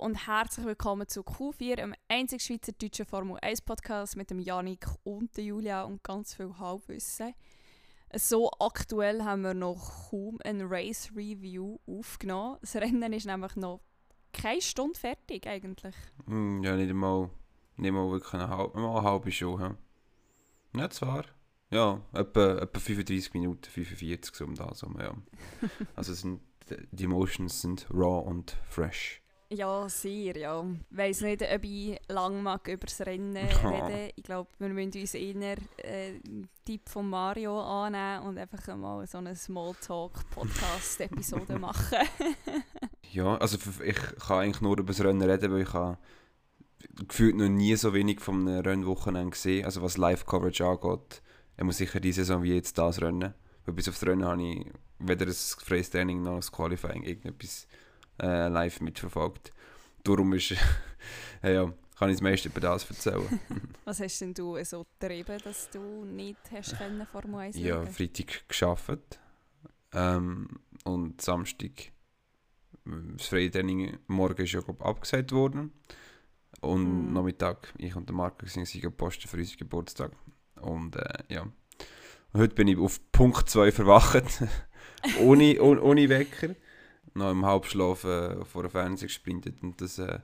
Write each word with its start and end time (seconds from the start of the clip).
und 0.00 0.26
herzlich 0.26 0.64
willkommen 0.64 1.06
zu 1.08 1.20
Q4, 1.20 1.76
dem 1.76 1.94
einzigen 2.08 2.40
schweizerdeutschen 2.40 3.04
Formel 3.04 3.36
1 3.42 3.60
Podcast 3.60 4.16
mit 4.16 4.30
dem 4.30 4.38
Janik 4.38 4.86
und 5.04 5.36
der 5.36 5.44
Julia 5.44 5.82
und 5.82 6.02
ganz 6.02 6.34
viel 6.34 6.56
Halbwissen. 6.58 7.34
So 8.14 8.50
aktuell 8.60 9.22
haben 9.22 9.42
wir 9.42 9.52
noch 9.52 10.08
kaum 10.08 10.38
ein 10.42 10.62
Race 10.62 11.10
Review 11.14 11.76
aufgenommen. 11.86 12.56
Das 12.62 12.76
Rennen 12.76 13.12
ist 13.12 13.26
nämlich 13.26 13.56
noch 13.56 13.82
keine 14.32 14.62
Stunde 14.62 14.98
fertig 14.98 15.46
eigentlich. 15.46 15.94
Hm, 16.24 16.62
ja, 16.62 16.76
nicht 16.76 16.88
einmal, 16.88 17.28
nicht 17.76 17.88
einmal 17.88 18.10
wirklich 18.10 18.32
eine 18.32 18.48
halbe, 18.48 18.80
mal 18.80 19.00
eine 19.00 19.06
halbe 19.06 19.30
Stunde. 19.30 19.76
Ja, 20.72 20.80
ja 20.80 20.90
zwar. 20.90 21.26
Ja, 21.70 22.00
etwa, 22.14 22.56
etwa 22.56 22.80
35 22.80 23.34
Minuten, 23.34 23.70
45 23.70 24.34
so 24.34 24.46
um 24.46 24.54
das. 24.54 24.80
Ja. 24.80 25.14
also 25.94 26.14
sind, 26.14 26.40
die 26.90 27.04
Emotions 27.04 27.60
sind 27.60 27.86
raw 27.92 28.26
und 28.26 28.56
fresh. 28.66 29.20
Ja, 29.52 29.88
sehr, 29.88 30.36
ja. 30.36 30.64
Ich 30.90 30.96
weiss 30.96 31.22
nicht, 31.22 31.42
ob 31.42 31.64
ich 31.64 31.98
lang 32.08 32.40
mag 32.40 32.68
über 32.68 32.86
das 32.86 33.00
Rennen 33.00 33.36
reden. 33.36 34.12
Ich 34.14 34.22
glaube, 34.22 34.48
wir 34.60 34.68
müssen 34.68 35.00
uns 35.00 35.14
eher 35.14 35.56
äh, 35.78 36.20
Tipp 36.64 36.88
von 36.88 37.10
Mario 37.10 37.60
annehmen 37.60 38.28
und 38.28 38.38
einfach 38.38 38.76
mal 38.76 39.04
so 39.08 39.18
eine 39.18 39.34
Smalltalk-Podcast-Episode 39.34 41.58
machen. 41.58 41.98
ja, 43.10 43.36
also 43.38 43.58
ich 43.84 43.96
kann 44.20 44.38
eigentlich 44.38 44.60
nur 44.60 44.78
über 44.78 44.92
das 44.92 45.02
Rennen 45.02 45.28
reden, 45.28 45.52
weil 45.52 45.62
ich 45.62 45.72
habe 45.72 45.98
gefühlt 47.08 47.34
noch 47.34 47.48
nie 47.48 47.74
so 47.74 47.92
wenig 47.92 48.20
von 48.20 48.46
einem 48.46 48.60
Rennwochenende 48.60 49.30
gesehen, 49.30 49.64
also 49.64 49.82
was 49.82 49.96
Live-Coverage 49.96 50.64
angeht. 50.64 51.22
Er 51.56 51.64
muss 51.64 51.78
sicher 51.78 51.98
diese 51.98 52.24
Saison 52.24 52.44
wie 52.44 52.54
jetzt 52.54 52.78
das 52.78 53.02
Rennen. 53.02 53.34
Weil 53.64 53.74
bis 53.74 53.88
auf 53.88 53.98
das 53.98 54.08
Rennen 54.08 54.24
habe 54.24 54.40
ich 54.42 54.64
weder 55.00 55.26
das 55.26 55.54
freies 55.54 55.90
Training 55.90 56.22
noch 56.22 56.36
das 56.36 56.52
Qualifying 56.52 57.02
irgendetwas 57.02 57.66
äh, 58.20 58.48
live 58.48 58.80
mitverfolgt. 58.80 59.52
Darum 60.04 60.32
ist, 60.32 60.50
ja, 61.42 61.72
kann 61.98 62.08
ich 62.08 62.16
das 62.16 62.22
meiste 62.22 62.48
über 62.48 62.60
das 62.60 62.88
erzählen. 62.88 63.40
Was 63.84 64.00
hast 64.00 64.20
denn 64.20 64.34
du 64.34 64.62
so 64.64 64.86
getrieben, 64.98 65.38
dass 65.44 65.68
du 65.70 66.04
nicht 66.04 66.38
hast 66.52 66.78
können 66.78 67.06
Formel 67.06 67.40
1 67.40 67.56
Ja, 67.58 67.84
Freitag 67.86 68.48
geschafft. 68.48 69.18
Ähm, 69.92 70.48
und 70.84 71.20
Samstag 71.20 71.92
das 73.16 73.26
freie 73.26 73.50
Training 73.50 73.98
morgen 74.06 74.42
ist 74.42 74.52
ja 74.52 74.60
glaub, 74.60 74.84
abgesagt 74.84 75.32
worden. 75.32 75.72
Und 76.60 77.10
mm. 77.10 77.12
Nachmittag 77.12 77.72
ich 77.78 77.94
und 77.94 78.08
der 78.08 78.16
Marco 78.16 78.46
sind 78.46 78.70
gepostet 78.80 79.30
für 79.30 79.36
unseren 79.36 79.58
Geburtstag. 79.58 80.12
Und 80.60 80.96
äh, 80.96 81.18
ja. 81.28 81.46
Heute 82.32 82.54
bin 82.54 82.68
ich 82.68 82.78
auf 82.78 83.00
Punkt 83.12 83.48
2 83.48 83.72
verwacht. 83.72 84.24
Ohne, 85.20 85.60
ohne, 85.62 85.80
ohne 85.80 86.08
Wecker 86.10 86.54
noch 87.14 87.30
im 87.30 87.44
Halbschlaf 87.44 88.04
äh, 88.04 88.44
vor 88.44 88.62
dem 88.62 88.70
Fernseher 88.70 89.08
gesprintet 89.08 89.62
und 89.62 89.80
das 89.80 89.98
äh, 89.98 90.18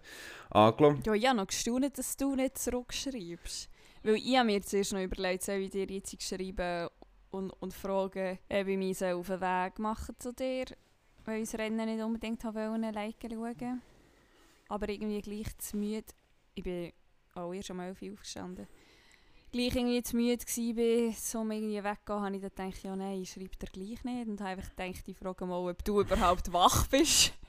angelassen. 0.50 1.02
Ja, 1.04 1.14
ich 1.14 1.26
habe 1.26 1.36
noch 1.36 1.46
gestaunt, 1.46 1.98
dass 1.98 2.16
du 2.16 2.34
nicht 2.34 2.58
zurückschreibst. 2.58 3.68
Weil 4.02 4.16
ich 4.16 4.36
habe 4.36 4.46
mir 4.46 4.62
zuerst 4.62 4.92
noch 4.92 5.02
überlegt, 5.02 5.42
soll 5.42 5.56
ich 5.56 5.70
dir 5.70 5.86
jetzt 5.86 6.22
schreiben 6.22 6.88
und, 7.30 7.50
und 7.50 7.74
fragen, 7.74 8.38
ob 8.48 8.66
ich 8.66 8.76
mich 8.78 9.04
auf 9.04 9.26
den 9.26 9.40
Weg 9.40 9.78
machen 9.78 10.14
zu 10.18 10.32
dir, 10.32 10.66
weil 11.24 11.42
ich 11.42 11.50
das 11.50 11.58
Rennen 11.58 11.86
nicht 11.86 12.04
unbedingt 12.04 12.44
wollte, 12.44 12.90
Like 12.92 13.16
schauen. 13.22 13.82
Aber 14.68 14.88
irgendwie 14.88 15.20
gleich 15.22 15.58
zu 15.58 15.76
müde. 15.76 16.12
Ich 16.54 16.62
bin 16.62 16.92
auch 17.34 17.52
erst 17.52 17.70
um 17.70 17.80
11 17.80 18.02
Uhr 18.02 18.12
aufgestanden 18.12 18.66
gleich 19.52 19.75
irgendwie 19.75 20.02
zu 20.02 20.16
müde 20.16 20.44
war, 20.44 21.12
so 21.12 21.39
irgendwie 21.50 21.83
weggehen, 21.83 22.20
habe 22.20 22.36
ich 22.36 22.42
dann 22.42 22.70
gedacht, 22.70 22.84
ja 22.84 22.97
nein, 22.97 23.22
ich 23.22 23.30
schreibe 23.30 23.56
dir 23.56 23.69
gleich 23.72 24.05
nicht. 24.05 24.28
Und 24.28 24.41
habe 24.41 24.50
einfach 24.50 24.70
gedacht, 24.77 25.03
ich 25.06 25.16
frage 25.16 25.47
mal, 25.47 25.70
ob 25.70 25.84
du 25.84 26.00
überhaupt 26.00 26.53
wach 26.53 26.86
bist. 26.88 27.33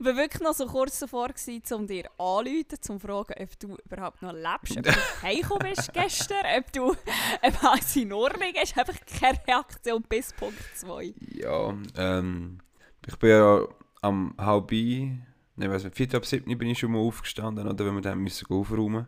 Ich 0.00 0.04
war 0.04 0.16
wirklich 0.16 0.42
noch 0.42 0.54
so 0.54 0.66
kurz 0.66 0.98
davor, 0.98 1.28
gewesen, 1.28 1.62
um 1.72 1.86
dir 1.86 2.10
anzurufen, 2.18 2.66
um 2.68 2.80
zu 2.80 2.98
fragen, 2.98 3.34
ob 3.40 3.58
du 3.60 3.76
überhaupt 3.88 4.22
noch 4.22 4.32
lebst, 4.32 4.76
ob 4.76 4.82
du 4.82 4.92
heimgekommen 5.22 5.72
bist 5.72 5.92
gestern, 5.92 6.44
ob 6.58 6.72
du 6.72 6.90
ob 6.90 7.64
alles 7.64 7.94
in 7.94 8.12
Ordnung 8.12 8.52
ist. 8.60 8.76
Einfach 8.76 8.98
keine 9.06 9.38
Reaktion 9.46 10.02
bis 10.02 10.32
Punkt 10.32 10.58
2. 10.74 11.14
Ja, 11.20 11.74
ähm, 11.96 12.58
ich 13.06 13.16
bin 13.16 13.30
ja 13.30 13.68
am 14.02 14.34
halb, 14.36 14.72
ne, 14.72 15.20
weiß 15.56 15.84
nicht, 15.84 15.96
4 15.96 16.14
ab 16.14 16.26
7 16.26 16.58
bin 16.58 16.70
ich 16.70 16.80
schon 16.80 16.90
mal 16.90 16.98
aufgestanden, 16.98 17.68
oder 17.68 17.86
wenn 17.86 17.94
wir 17.94 18.02
dann 18.02 18.18
müssen 18.18 18.52
aufräumen 18.52 19.06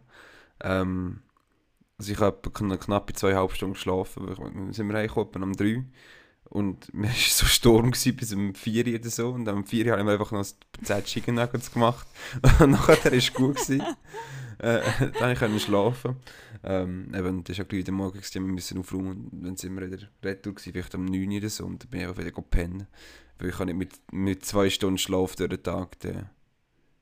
ähm, 0.63 1.21
also 1.99 2.13
ich 2.13 2.19
habe 2.19 2.51
knapp 2.51 3.17
zweieinhalb 3.17 3.53
Stunden 3.53 3.75
geschlafen. 3.75 4.27
Wir 4.29 4.73
sind 4.73 4.89
wir 4.89 4.97
heimgekommen 4.97 5.43
um 5.43 5.53
drei. 5.55 5.85
Und 6.49 6.93
mir 6.95 7.09
war 7.09 7.15
so 7.15 7.47
Sturm 7.47 7.91
bis 7.91 8.33
um 8.33 8.55
4 8.55 8.87
Uhr 8.87 8.95
oder 8.95 9.11
so. 9.11 9.29
Und 9.31 9.49
am 9.49 9.65
4 9.65 9.87
Uhr 9.87 9.99
haben 9.99 10.07
wir 10.07 10.13
einfach 10.13 10.33
noch 10.33 10.47
10 10.83 11.05
Chicken 11.05 11.35
Nuggets 11.37 11.73
gemacht. 11.73 12.07
Und 12.61 12.71
nachher 12.71 13.05
war 13.05 13.13
es 13.13 13.33
gut. 13.33 13.57
Gewesen. 13.57 13.81
äh, 14.59 14.81
dann 15.19 15.37
konnte 15.37 15.57
ich 15.57 15.63
schlafen. 15.63 16.17
Ähm, 16.63 17.13
eben, 17.15 17.45
das 17.45 17.59
war 17.59 17.65
ja 17.65 17.69
gleich 17.69 17.81
wieder 17.81 17.93
Morgen, 17.93 18.21
wir 18.21 18.41
müssen 18.41 18.79
aufräumen. 18.79 19.29
Und 19.33 19.43
dann 19.43 19.57
sind 19.57 19.75
wir 19.75 19.91
wieder 19.91 20.09
retour, 20.23 20.55
gewesen, 20.55 20.73
vielleicht 20.73 20.95
um 20.95 21.05
9 21.05 21.31
Uhr 21.31 21.37
oder 21.39 21.49
so. 21.49 21.65
Und 21.65 21.83
dann 21.83 21.91
bin 21.91 22.01
ich 22.01 22.07
auch 22.07 22.19
wieder 22.19 22.31
gepennt. 22.31 22.87
Weil 23.39 23.51
ich 23.51 23.59
nicht 23.59 23.77
mit, 23.77 23.93
mit 24.13 24.45
zwei 24.45 24.71
Stunden 24.71 24.99
Schlaf 24.99 25.37
durch 25.37 25.51
den 25.51 25.63
Tag 25.63 25.99
dann 26.01 26.31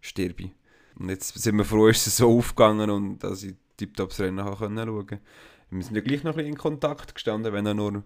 sterbe. 0.00 0.50
Und 0.96 1.08
jetzt 1.08 1.34
sind 1.34 1.56
wir 1.56 1.64
froh, 1.64 1.88
ist 1.88 2.06
es 2.06 2.16
so 2.16 2.38
aufgegangen 2.38 2.90
und 2.90 3.18
dass 3.18 3.42
ich 3.42 3.54
tiptop 3.76 4.10
das 4.10 4.20
Rennen 4.20 4.44
schauen 4.44 4.76
konnte. 4.76 5.20
Wir 5.70 5.82
sind 5.82 5.96
ja 5.96 6.02
gleich 6.02 6.22
noch 6.22 6.32
ein 6.32 6.36
bisschen 6.36 6.52
in 6.52 6.58
Kontakt 6.58 7.14
gestanden, 7.14 7.52
wenn 7.52 7.66
er 7.66 7.74
nur 7.74 8.04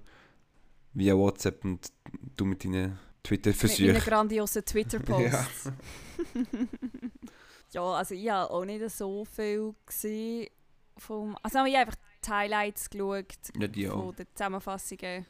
via 0.94 1.14
WhatsApp 1.14 1.64
und 1.64 1.92
du 2.36 2.44
mit 2.44 2.64
deinen 2.64 2.98
Twitter-Versuchen. 3.22 3.92
Mit 3.92 4.04
grandiosen 4.04 4.64
Twitter-Posts. 4.64 5.64
ja. 6.34 6.42
ja, 7.72 7.82
also 7.82 8.14
ich 8.14 8.28
habe 8.30 8.50
auch 8.50 8.64
nicht 8.64 8.88
so 8.90 9.24
viel 9.24 9.74
gesehen 9.84 10.48
vom... 10.96 11.36
Also 11.42 11.64
ich 11.64 11.76
habe 11.76 11.86
einfach 11.86 11.96
die 12.24 12.30
Highlights 12.30 12.90
geschaut 12.90 13.26
ja, 13.58 13.68
die 13.68 13.86
von 13.86 14.14
den 14.14 14.26
Zusammenfassungen. 14.34 15.26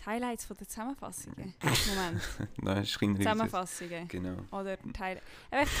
Die 0.00 0.06
Highlights 0.06 0.44
von 0.44 0.56
den 0.56 0.68
Zusammenfassungen? 0.68 1.54
Moment. 1.88 2.22
Nein, 2.60 2.76
das 2.76 2.88
ist 2.88 3.00
kein 3.00 3.16
Zusammenfassungen. 3.16 4.08
Genau. 4.08 4.36
Oder 4.50 4.76
die 4.76 4.92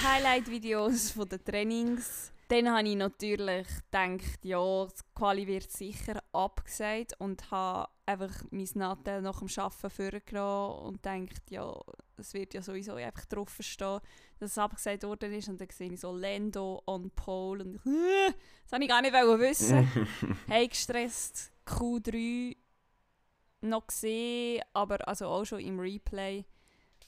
Highlight-Videos 0.04 1.10
von 1.10 1.28
den 1.28 1.44
Trainings 1.44 2.32
dann 2.52 2.70
habe 2.70 2.86
ich 2.86 2.96
natürlich 2.96 3.66
gedacht, 3.90 4.44
ja, 4.44 4.84
das 4.84 5.02
Quali 5.14 5.46
wird 5.46 5.70
sicher 5.70 6.22
abgesagt 6.32 7.14
und 7.18 7.50
habe 7.50 7.90
einfach 8.04 8.44
mein 8.50 8.68
Nattel 8.74 9.22
nach 9.22 9.38
dem 9.38 9.48
Arbeiten 9.56 9.90
vorgenommen 9.90 10.80
und 10.80 11.02
gedacht, 11.02 11.50
ja, 11.50 11.74
es 12.18 12.34
wird 12.34 12.52
ja 12.52 12.60
sowieso 12.60 12.96
einfach 12.96 13.24
drauf 13.24 13.56
stehen, 13.60 14.00
dass 14.38 14.50
es 14.50 14.58
abgesagt 14.58 15.02
worden 15.04 15.32
ist. 15.32 15.48
Und 15.48 15.62
dann 15.62 15.70
sehe 15.70 15.90
ich 15.90 16.00
so 16.00 16.14
Lando 16.14 16.82
on 16.86 17.10
pole 17.12 17.64
und 17.64 17.74
ich, 17.76 17.86
äh, 17.86 18.34
das 18.64 18.72
habe 18.72 18.84
ich 18.84 18.90
gar 18.90 19.00
nicht 19.00 19.14
wissen. 19.14 19.88
hey, 20.46 20.68
gestresst, 20.68 21.52
Q3 21.66 22.54
noch 23.62 23.86
gesehen, 23.86 24.62
aber 24.74 25.08
also 25.08 25.26
auch 25.26 25.46
schon 25.46 25.60
im 25.60 25.80
Replay. 25.80 26.44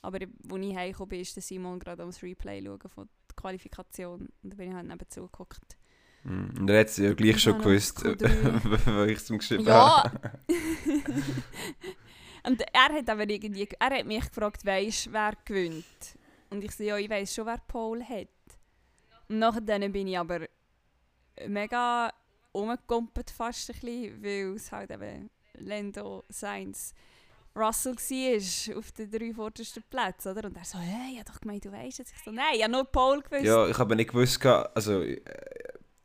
Aber 0.01 0.21
als 0.23 0.31
ich 0.63 0.75
heimgekommen 0.75 1.09
bin, 1.11 1.21
ist 1.21 1.35
Simon 1.43 1.79
gerade 1.79 2.03
am 2.03 2.09
Replay 2.09 2.65
schauen 2.65 2.89
von 2.89 3.09
Qualifikation. 3.37 4.21
Und 4.43 4.51
dann 4.51 4.57
bin 4.57 4.69
ich 4.71 4.75
halt 4.75 4.87
neben 4.87 5.09
zugeguckt. 5.09 5.77
Mm. 6.25 6.61
Und 6.61 6.71
er 6.71 6.81
hat 6.81 6.89
es 6.89 6.97
ja 6.97 7.13
gleich 7.13 7.41
schon 7.41 7.59
gewusst, 7.59 8.05
weil 8.05 9.11
ich 9.11 9.19
es 9.19 9.31
ihm 9.31 9.39
geschrieben 9.39 9.65
ja. 9.65 10.05
habe. 10.05 10.31
und 12.47 12.61
er 12.61 12.95
hat 12.95 13.09
aber 13.09 13.29
irgendwie, 13.29 13.69
er 13.79 13.99
hat 13.99 14.07
mich 14.07 14.25
gefragt, 14.29 14.65
weisst 14.65 15.13
wer 15.13 15.33
gewinnt? 15.45 15.85
Und 16.51 16.65
ich 16.65 16.73
so, 16.73 16.85
ja, 16.85 16.97
ich 16.97 17.11
weiss 17.11 17.35
schon, 17.35 17.47
wer 17.47 17.59
Paul 17.67 18.03
hat. 18.03 18.29
Und 19.29 19.39
nachher 19.39 19.61
bin 19.61 20.07
ich 20.07 20.19
aber 20.19 20.47
mega 21.47 22.13
umgekumpelt 22.53 23.31
fast 23.31 23.71
ein 23.71 23.81
bisschen, 23.81 24.23
weil 24.23 24.55
es 24.55 24.71
halt 24.71 24.91
eben 24.91 25.31
Lando 25.55 26.25
Sainz 26.29 26.95
Russell 27.57 27.95
war 27.95 28.79
auf 28.79 28.93
den 28.93 29.11
drei 29.11 29.33
vordersten 29.33 29.83
Plätzen, 29.89 30.33
oder? 30.33 30.49
Und 30.49 30.57
er 30.57 30.65
so, 30.65 30.79
hey, 30.79 31.13
ich 31.13 31.19
habe 31.21 31.31
doch 31.33 31.41
gemeint, 31.41 31.65
du 31.65 31.73
weißt 31.73 32.01
es. 32.01 32.11
Ich 32.11 32.23
so, 32.25 32.31
nein, 32.31 32.55
ich 32.55 32.63
habe 32.63 32.73
nur 32.73 32.85
Paul 32.85 33.23
gewusst. 33.23 33.45
Ja, 33.45 33.67
ich 33.69 33.79
habe 33.79 33.97
nicht 33.97 34.11
gewusst, 34.11 34.45
also... 34.45 35.03
Äh, 35.03 35.21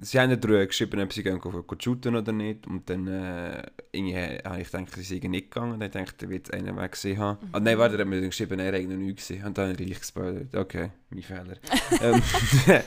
sie 0.01 0.19
haben 0.19 0.39
darüber 0.39 0.65
geschrieben, 0.65 1.01
ob 1.01 1.13
sie 1.13 1.23
gehen, 1.23 1.39
gehen, 1.39 1.51
gehen 1.51 1.81
shooten 1.81 2.15
oder 2.15 2.31
nicht. 2.31 2.67
Und 2.67 2.89
dann 2.89 3.07
äh, 3.07 3.63
irgendwie 3.91 4.15
habe 4.43 4.61
ich 4.61 4.71
gedacht, 4.71 4.93
sie 4.95 5.03
sind 5.03 5.29
nicht 5.31 5.51
gegangen. 5.51 5.79
Dann 5.79 5.91
dachte 5.91 6.15
ich, 6.17 6.23
er 6.23 6.29
wird 6.29 6.53
einen 6.53 6.77
Weg 6.77 6.91
gesehen 6.91 7.17
haben. 7.17 7.39
Mhm. 7.41 7.49
Ah, 7.51 7.59
nein, 7.59 7.77
warte, 7.77 7.95
er 7.95 8.01
hat 8.01 8.07
mir 8.07 8.21
geschrieben, 8.21 8.59
er 8.59 8.73
hat 8.73 8.87
noch 8.87 8.95
nie 8.95 9.13
gesehen. 9.13 9.45
Und 9.45 9.57
dann 9.57 9.69
habe 9.69 9.81
ich 9.81 9.87
gleich 9.87 9.99
gespoilert. 9.99 10.55
Okay, 10.55 10.91
mein 11.09 11.23
Fehler. 11.23 11.57
ähm, 12.01 12.21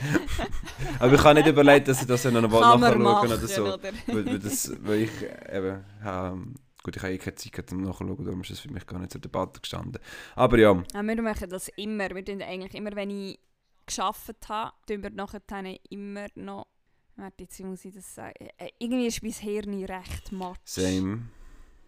aber 0.99 1.13
ich 1.13 1.23
habe 1.23 1.35
nicht 1.35 1.47
überlegt, 1.47 1.87
dass 1.87 2.01
ich 2.01 2.07
das 2.07 2.25
noch 2.25 2.41
nachschauen 2.41 3.31
oder 3.31 3.47
so. 3.47 3.73
Oder? 3.73 3.89
weil, 4.07 4.39
das, 4.39 4.71
weil 4.81 5.01
ich 5.01 5.11
eben... 5.51 5.83
Ähm, 6.05 6.55
Gut, 6.83 6.97
ich 6.97 7.01
habe 7.01 7.13
eh 7.13 7.17
keine 7.17 7.35
Zeit 7.35 7.71
um 7.71 7.81
nachzuschauen, 7.81 8.25
darum 8.25 8.41
ist 8.41 8.51
das 8.51 8.59
für 8.59 8.71
mich 8.71 8.85
gar 8.85 8.99
nicht 8.99 9.11
zur 9.11 9.21
Debatte 9.21 9.61
gestanden. 9.61 10.01
Aber 10.35 10.59
ja. 10.59 10.83
ja 10.93 11.03
wir 11.03 11.21
machen 11.21 11.49
das 11.49 11.69
immer. 11.77 12.09
Wir 12.09 12.25
tun 12.25 12.41
eigentlich 12.41 12.75
immer, 12.75 12.95
wenn 12.95 13.09
ich 13.09 13.39
geschafft 13.85 14.49
habe, 14.49 14.73
tun 14.85 15.03
wir 15.03 15.09
nachher 15.09 15.41
immer 15.89 16.27
noch... 16.35 16.67
Warte, 17.15 17.43
jetzt 17.43 17.59
muss 17.59 17.85
ich 17.85 17.93
das 17.93 18.15
sagen. 18.15 18.47
Äh, 18.57 18.69
irgendwie 18.79 19.07
ist 19.07 19.21
mein 19.21 19.31
Hirn 19.31 19.83
recht 19.85 20.31
matt. 20.31 20.59
Same. 20.65 21.29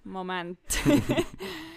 Moment. 0.03 0.59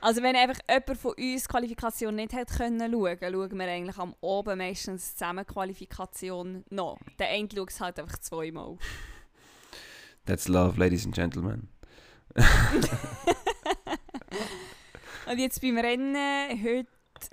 Also 0.00 0.22
wenn 0.22 0.36
einfach 0.36 0.60
jemand 0.68 0.98
von 0.98 1.10
uns 1.12 1.42
die 1.42 1.48
Qualifikation 1.48 2.14
nicht 2.14 2.32
hat 2.32 2.50
können 2.50 2.92
schauen, 2.92 3.18
schauen 3.20 3.58
wir 3.58 3.66
eigentlich 3.66 3.98
am 3.98 4.14
oben 4.20 4.58
meistens 4.58 5.16
zusammen 5.16 5.44
Qualifikation 5.44 6.64
noch. 6.70 6.98
Der 7.18 7.28
eine 7.30 7.48
schaut 7.52 7.70
es 7.70 7.80
halt 7.80 7.98
einfach 7.98 8.18
zweimal. 8.18 8.76
That's 10.24 10.46
love, 10.46 10.78
ladies 10.78 11.04
and 11.04 11.14
gentlemen. 11.14 11.68
Und 15.30 15.38
jetzt 15.38 15.60
beim 15.60 15.76
Rennen, 15.78 16.16
heute 16.64 16.88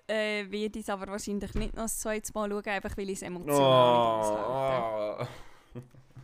äh, 0.08 0.50
werde 0.52 0.80
ich 0.80 0.86
es 0.86 0.90
aber 0.90 1.08
wahrscheinlich 1.08 1.54
nicht 1.56 1.76
noch 1.76 1.84
das 1.84 2.00
zweite 2.00 2.32
Mal 2.34 2.50
schauen, 2.50 2.66
einfach 2.66 2.98
weil 2.98 3.10
ich 3.10 3.18
es 3.18 3.22
emotional 3.22 5.20
nicht. 5.20 5.30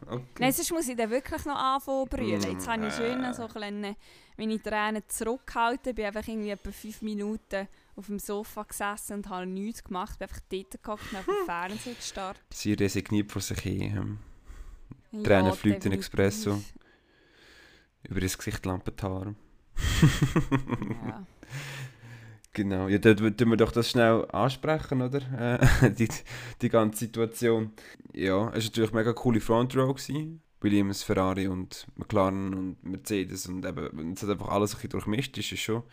Oh, 0.08 0.14
okay. 0.16 0.26
Nein, 0.40 0.52
sonst 0.52 0.72
muss 0.72 0.88
ich 0.90 0.98
dann 0.98 1.10
wirklich 1.10 1.46
noch 1.46 1.56
anfangen 1.56 2.08
brüllen. 2.10 2.42
Jetzt 2.42 2.68
habe 2.68 2.88
ich 2.88 2.94
Mm, 2.94 2.98
schön 2.98 3.24
äh. 3.24 3.34
so 3.34 3.48
kleine, 3.48 3.96
meine 4.38 4.62
Tränen 4.62 5.04
zurückgehalten, 5.08 5.96
bin 5.96 6.06
einfach 6.06 6.28
irgendwie 6.28 6.50
etwa 6.50 6.72
fünf 6.72 7.02
Minuten 7.04 7.68
auf 7.96 8.08
dem 8.08 8.20
Sofa 8.20 8.64
gesessen 8.64 9.14
und 9.18 9.30
habe 9.30 9.46
nichts 9.46 9.84
gemacht, 9.84 10.18
bin 10.20 10.28
einfach 10.28 10.42
dort 10.50 10.84
gehockt 10.84 11.12
und 11.12 11.20
auf 11.20 11.26
dem 11.26 11.36
Fernseher 11.46 11.94
gestarrt. 11.94 12.40
Sie 12.50 12.74
resigniert 12.74 13.32
vor 13.32 13.42
sich 13.42 13.60
hin. 13.60 14.18
Ja, 15.12 15.24
Tränen 15.24 15.54
fließen 15.54 15.76
in 15.92 15.92
definitiv. 15.92 16.00
Espresso. 16.00 16.62
Über 18.08 18.22
das 18.22 18.38
Gesicht 18.38 18.66
Lampenhaar. 18.66 19.36
Ja. 21.08 21.26
Genau, 22.54 22.90
ja, 22.90 22.98
dann 22.98 23.38
tun 23.38 23.50
wir 23.50 23.56
doch 23.56 23.72
das 23.72 23.90
schnell 23.90 24.26
ansprechen, 24.30 25.02
oder? 25.02 25.22
Äh, 25.82 25.92
die, 25.98 26.10
die 26.62 26.68
ganze 26.68 27.00
Situation. 27.06 27.72
Ja, 28.12 28.50
es 28.50 28.56
war 28.56 28.64
natürlich 28.64 28.90
eine 28.90 29.00
mega 29.00 29.14
coole 29.14 29.40
Front 29.40 29.76
Row. 29.78 29.96
Gewesen. 29.96 30.42
Williams, 30.60 31.02
Ferrari 31.02 31.48
und 31.48 31.88
McLaren 31.96 32.54
und 32.54 32.84
Mercedes 32.84 33.48
und 33.48 33.66
eben, 33.66 34.14
es 34.14 34.22
hat 34.22 34.30
einfach 34.30 34.50
alles 34.50 34.74
ein 34.74 34.76
bisschen 34.76 34.90
durchmischt, 34.92 35.38
ist 35.38 35.60
schon, 35.60 35.84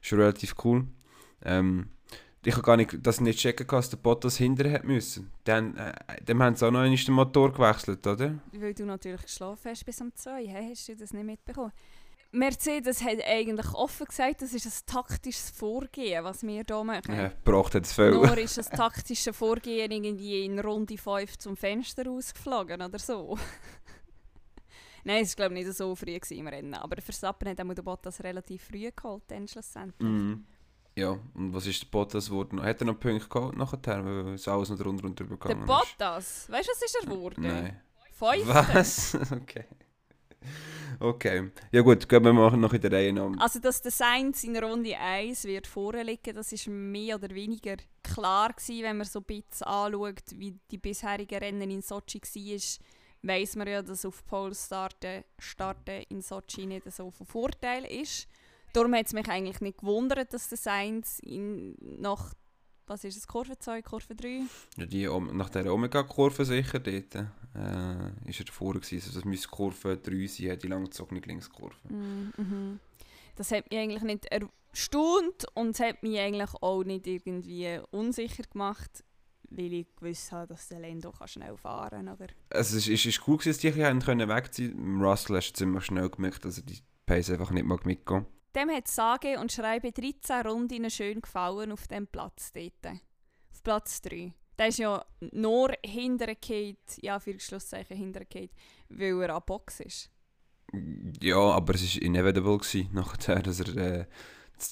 schon 0.00 0.20
relativ 0.20 0.54
cool. 0.64 0.86
Ähm, 1.44 1.88
ich 2.46 2.52
habe 2.52 2.62
gar 2.62 2.76
nicht, 2.76 2.94
das 3.02 3.20
nicht 3.20 3.40
checken, 3.40 3.66
dass 3.66 3.90
der 3.90 3.96
Bottas 3.96 4.36
hinterher 4.36 4.78
hat 4.78 4.84
müssen. 4.84 5.32
Dann, 5.42 5.76
äh, 5.76 5.92
dem 6.22 6.40
haben 6.40 6.54
sie 6.54 6.64
auch 6.64 6.70
noch 6.70 6.80
einmal 6.80 6.96
den 6.96 7.14
Motor 7.14 7.52
gewechselt, 7.52 8.06
oder? 8.06 8.38
Weil 8.52 8.72
du 8.72 8.84
natürlich 8.84 9.22
geschlafen 9.22 9.68
hast 9.68 9.84
bis 9.84 10.00
um 10.00 10.14
zwei, 10.14 10.46
hä? 10.46 10.68
hast 10.70 10.88
du 10.88 10.94
das 10.94 11.12
nicht 11.12 11.26
mitbekommen? 11.26 11.72
Mercedes 12.30 13.02
hat 13.02 13.18
eigentlich 13.26 13.74
offen 13.74 14.06
gesagt, 14.06 14.42
das 14.42 14.54
ist 14.54 14.66
ein 14.66 14.86
taktisches 14.86 15.50
Vorgehen, 15.50 16.22
was 16.22 16.44
wir 16.44 16.64
hier 16.64 16.84
machen. 16.84 17.16
Ja, 17.16 17.32
hat 17.44 17.74
es 17.74 17.92
viel. 17.92 18.12
Nur 18.12 18.38
ist 18.38 18.58
das 18.58 18.68
taktische 18.68 19.32
Vorgehen 19.32 19.90
irgendwie 19.90 20.44
in 20.44 20.60
Runde 20.60 20.98
5 20.98 21.38
zum 21.38 21.56
Fenster 21.56 22.08
ausgeflogen 22.08 22.80
oder 22.80 22.98
so. 22.98 23.36
Nein, 25.04 25.22
es 25.22 25.30
war 25.30 25.48
glaube 25.48 25.58
ich 25.58 25.66
nicht 25.66 25.76
so 25.76 25.94
früh 25.96 26.18
im 26.30 26.46
Rennen, 26.46 26.74
aber 26.74 27.00
Verstappen 27.00 27.48
hat 27.48 27.60
auch 27.60 27.74
den 27.74 27.84
Bottas 27.84 28.22
relativ 28.22 28.64
früh 28.64 28.90
geholt, 28.94 29.24
dann 29.28 29.48
schlussendlich. 29.48 30.08
Mhm. 30.08 30.44
Ja, 30.98 31.18
und 31.34 31.52
was 31.52 31.66
ist 31.66 31.82
der 31.82 31.88
Bottas 31.88 32.30
geworden? 32.30 32.62
Hat 32.62 32.80
er 32.80 32.86
noch 32.86 32.98
Punkte 32.98 33.28
geholt 33.28 33.56
nachher, 33.56 34.04
weil 34.04 34.34
es 34.34 34.48
alles 34.48 34.70
noch 34.70 34.78
drunter 34.78 35.04
und 35.04 35.18
drüber 35.18 35.36
Der 35.36 35.54
gegangen 35.54 35.66
Bottas, 35.66 36.50
weißt 36.50 36.68
du, 36.68 36.72
was 36.72 36.82
ist 36.82 36.94
er 36.94 37.02
ist? 37.02 37.08
geworden? 37.10 37.42
Nein. 37.42 37.80
Fünfter. 38.12 38.68
Was? 38.72 39.14
okay. 39.32 39.64
Okay. 40.98 41.50
Ja 41.72 41.82
gut, 41.82 42.08
gehen 42.08 42.24
wir 42.24 42.32
mal 42.32 42.56
noch 42.56 42.72
in 42.72 42.80
der 42.80 42.92
Reihe 42.92 43.12
noch. 43.12 43.34
Also, 43.38 43.58
dass 43.58 43.82
der 43.82 43.92
Sainz 43.92 44.42
in 44.44 44.56
Runde 44.56 44.96
1 44.96 45.44
wird 45.44 45.66
vorliegen, 45.66 46.34
das 46.34 46.52
ist 46.52 46.66
mehr 46.68 47.16
oder 47.16 47.34
weniger 47.34 47.76
klar 48.02 48.54
gewesen, 48.54 48.82
wenn 48.82 48.96
man 48.96 49.06
so 49.06 49.18
ein 49.18 49.24
bisschen 49.24 49.66
anschaut, 49.66 50.22
wie 50.36 50.58
die 50.70 50.78
bisherigen 50.78 51.38
Rennen 51.38 51.70
in 51.70 51.82
Sochi 51.82 52.22
war, 52.22 52.86
weiss 53.22 53.56
man 53.56 53.68
ja, 53.68 53.82
dass 53.82 54.06
auf 54.06 54.24
Pole 54.24 54.54
starten, 54.54 55.24
starten 55.38 56.04
in 56.08 56.22
Sochi 56.22 56.64
nicht 56.64 56.90
so 56.90 57.10
von 57.10 57.26
Vorteil 57.26 57.84
ist. 57.84 58.26
Darum 58.76 58.94
hat 58.94 59.06
es 59.06 59.14
mich 59.14 59.26
eigentlich 59.30 59.62
nicht 59.62 59.78
gewundert, 59.78 60.34
dass 60.34 60.50
der 60.50 60.58
Sainz 60.58 61.18
in, 61.20 61.76
nach, 61.98 62.34
was 62.86 63.04
ist 63.04 63.16
es, 63.16 63.26
Kurve 63.26 63.58
2, 63.58 63.80
Kurve 63.80 64.14
3? 64.14 64.42
Ja, 64.76 64.84
die, 64.84 65.08
nach 65.32 65.48
der 65.48 65.72
Omega-Kurve 65.72 66.44
sicher 66.44 66.78
dort, 66.78 67.14
äh, 67.14 68.28
ist 68.28 68.38
er 68.38 68.44
davor 68.44 68.74
gewesen. 68.74 68.96
Also 68.96 69.14
das 69.14 69.24
müsste 69.24 69.48
Kurve 69.48 69.96
3 69.96 70.26
sein, 70.26 70.58
die 70.58 70.68
langgezogene 70.68 71.20
Linkskurve. 71.20 71.74
Mm, 71.88 72.34
mhm. 72.36 72.80
Das 73.36 73.50
hat 73.50 73.70
mich 73.70 73.80
eigentlich 73.80 74.02
nicht 74.02 74.26
erstaunt 74.26 75.46
und 75.54 75.70
es 75.70 75.80
hat 75.80 76.02
mich 76.02 76.18
eigentlich 76.18 76.50
auch 76.60 76.84
nicht 76.84 77.06
irgendwie 77.06 77.80
unsicher 77.92 78.42
gemacht, 78.42 79.04
weil 79.48 79.72
ich 79.72 79.86
gewusst 79.96 80.32
habe, 80.32 80.48
dass 80.48 80.68
der 80.68 80.80
Lando 80.80 81.12
kann 81.12 81.28
schnell 81.28 81.56
fahren 81.56 82.10
oder? 82.10 82.26
Also 82.50 82.76
es 82.76 82.88
ist, 82.88 83.06
ist 83.06 83.26
cool 83.26 83.38
dass 83.42 83.56
die 83.56 83.74
wegziehen 83.74 84.00
konnten. 84.02 85.00
Russell 85.02 85.36
hast 85.36 85.52
du 85.52 85.58
ziemlich 85.60 85.86
schnell 85.86 86.10
gemerkt, 86.10 86.44
dass 86.44 86.58
er 86.58 86.64
die 86.64 86.82
Pace 87.06 87.30
einfach 87.30 87.52
nicht 87.52 87.64
mag 87.64 87.86
mitgehen 87.86 88.26
Dem 88.56 88.70
hat 88.70 88.88
sage 88.88 89.38
und 89.38 89.52
schreibe 89.52 89.92
13 89.92 90.46
Runden 90.46 90.88
schön 90.90 91.20
gefallen 91.20 91.72
auf 91.72 91.86
dem 91.88 92.06
Platz 92.06 92.52
dort. 92.54 92.96
Auf 93.52 93.62
Platz 93.62 94.00
3. 94.00 94.32
Der 94.58 94.68
ist 94.68 94.78
ja 94.78 95.04
nur 95.32 95.72
hintergefallen, 95.84 96.78
ja 97.02 97.20
für 97.20 97.38
Schlusszeichen 97.38 97.98
hintergefallen, 97.98 98.48
weil 98.88 99.20
er 99.20 99.36
an 99.36 99.42
Box 99.44 99.80
ist. 99.80 100.10
Ja, 101.20 101.36
aber 101.36 101.74
es 101.74 101.96
war 101.96 102.02
inevitable 102.02 102.58
gewesen, 102.58 102.88
nachher, 102.92 103.42
dass 103.42 103.60
er... 103.60 103.76
Äh, 103.76 104.06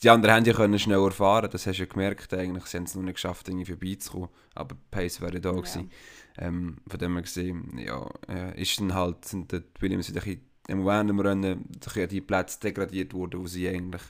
die 0.03 0.09
anderen 0.09 0.35
haben 0.35 0.47
ja 0.47 0.55
können 0.55 0.79
schneller 0.79 1.11
fahren, 1.11 1.51
das 1.51 1.67
hast 1.67 1.77
du 1.77 1.83
ja 1.83 1.87
gemerkt 1.87 2.33
eigentlich. 2.33 2.65
Sie 2.65 2.79
haben 2.79 2.85
es 2.85 2.95
noch 2.95 3.03
nicht 3.03 3.17
geschafft, 3.17 3.49
irgendwie 3.49 3.67
vorbeizukommen. 3.67 4.31
Aber 4.55 4.77
die 4.77 4.81
Pace 4.91 5.21
wäre 5.21 5.43
da 5.43 5.51
gewesen. 5.53 5.91
Ähm, 6.39 6.79
von 6.87 6.99
dem 6.99 7.13
her 7.13 7.23
gesehen, 7.23 7.77
ja, 7.77 8.09
äh, 8.27 8.59
ist 8.59 8.81
dann 8.81 8.95
halt, 8.95 9.27
sind 9.27 9.53
die 9.53 9.63
Williams 9.81 10.09
wieder 10.09 10.23
ein 10.23 10.25
bisschen, 10.25 10.54
im 10.69 10.85
während 10.85 11.11
dem 11.11 11.21
Rennen 11.21 11.45
ein 11.53 11.63
bisschen 11.81 12.03
an 12.05 12.09
die 12.09 12.21
Plätze 12.21 12.61
degradiert 12.61 13.13
worden, 13.15 13.41
wo 13.43 13.47
sie 13.47 13.69
eigentlich, 13.69 14.03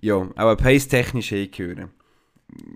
ja, 0.00 0.14
auch 0.14 0.56
pace-technisch 0.56 1.30
hingehören. 1.30 1.90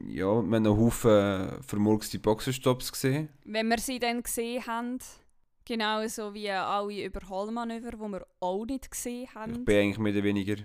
Ja, 0.08 0.42
wir 0.42 0.56
haben 0.56 0.62
noch 0.62 0.76
Haufen 0.76 1.62
vermurkste 1.62 2.18
Boxenstopps 2.18 2.90
gesehen. 2.90 3.28
Wenn 3.44 3.68
wir 3.68 3.78
sie 3.78 4.00
dann 4.00 4.22
gesehen 4.22 4.66
haben, 4.66 4.98
genauso 5.64 6.34
wie 6.34 6.50
alle 6.50 7.04
Überholmanöver, 7.04 7.92
die 7.92 7.98
wir 7.98 8.26
auch 8.40 8.64
nicht 8.64 8.90
gesehen 8.90 9.24
Ich 9.28 9.34
haben. 9.34 9.64
bin 9.64 9.76
eigentlich 9.76 9.98
mehr 9.98 10.12
oder 10.12 10.24
weniger 10.24 10.56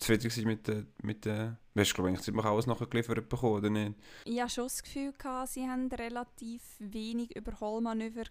zufrieden 0.00 0.46
mit 0.46 0.66
der, 0.66 0.86
mit 1.02 1.24
der, 1.24 1.58
weißt 1.74 1.90
du, 1.90 1.94
glaube 1.94 2.10
ich, 2.12 2.20
ziemlich 2.20 2.44
alles 2.44 2.66
nachgeliefert 2.66 3.28
bekommen, 3.28 3.54
oder 3.54 3.70
nicht? 3.70 3.94
Ich 4.24 4.40
hatte 4.40 4.54
schon 4.54 4.64
das 4.64 4.82
Gefühl, 4.82 5.12
gehabt, 5.12 5.50
sie 5.50 5.68
haben 5.68 5.88
relativ 5.92 6.62
wenig 6.80 7.36
Überholmanöver 7.36 8.24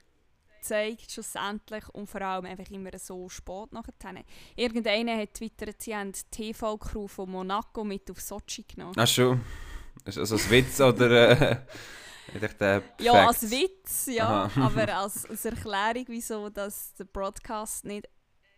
gezeigt, 0.59 1.11
schlussendlich, 1.11 1.87
und 1.89 2.07
vor 2.07 2.21
allem 2.21 2.45
einfach 2.45 2.69
immer 2.71 2.97
so 2.97 3.29
spät 3.29 3.71
nachher. 3.71 4.23
Irgendeiner 4.55 5.17
hat 5.17 5.33
twittert, 5.33 5.81
sie 5.81 5.95
haben 5.95 6.11
die 6.11 6.21
TV-Crew 6.31 7.07
von 7.07 7.29
Monaco 7.29 7.83
mit 7.83 8.09
auf 8.11 8.21
Sochi 8.21 8.63
genommen. 8.63 8.95
Ach 8.97 9.07
schon. 9.07 9.41
Ist 10.05 10.17
das 10.17 10.31
als 10.31 10.49
Witz 10.49 10.79
oder 10.79 11.41
äh, 11.41 11.57
Ja, 12.99 13.27
als 13.27 13.49
Witz, 13.49 14.07
ja, 14.07 14.45
Aha. 14.45 14.65
aber 14.65 14.97
als, 14.97 15.29
als 15.29 15.45
Erklärung, 15.45 16.05
wieso 16.07 16.49
dass 16.49 16.93
der 16.93 17.05
Broadcast 17.05 17.85
nicht 17.85 18.07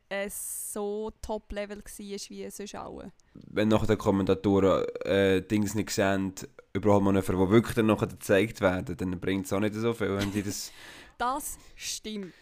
äh, 0.10 0.30
so 0.30 1.12
Top-Level 1.22 1.78
war 1.78 1.86
wie 1.98 2.50
sonst 2.50 2.76
alle. 2.76 3.14
wenn 3.34 3.70
nachher 3.70 3.88
die 3.88 3.96
Kommentatoren 3.96 4.86
äh, 5.06 5.42
Dings 5.42 5.74
nicht 5.74 5.90
sehen, 5.90 6.34
überall 6.74 7.02
Manöver, 7.02 7.34
die 7.34 7.52
wirklich 7.52 7.76
dann 7.76 7.86
nachher 7.86 8.08
gezeigt 8.08 8.62
werden, 8.62 8.98
dann 8.98 9.20
bringt 9.20 9.46
es 9.46 9.54
auch 9.54 9.60
nicht 9.60 9.76
so 9.76 9.94
viel, 9.94 10.18
wenn 10.18 10.34
du 10.34 10.44
das, 10.44 10.72
Das 11.22 11.60
stimmt. 11.76 12.34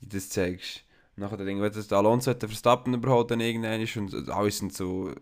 das 0.00 0.28
zeigst. 0.28 0.84
Nachher 1.16 1.36
dann 1.38 1.48
irgendwie, 1.48 1.68
dass 1.68 1.88
der 1.88 1.98
Alonso 1.98 2.30
hat 2.30 2.40
den 2.40 2.48
Verstappen 2.48 2.94
überholt 2.94 3.32
dann 3.32 3.40
irgendwann 3.40 3.80
ist 3.80 3.96
und 3.96 4.28
alle 4.30 4.50
sind 4.52 4.72
so, 4.72 5.12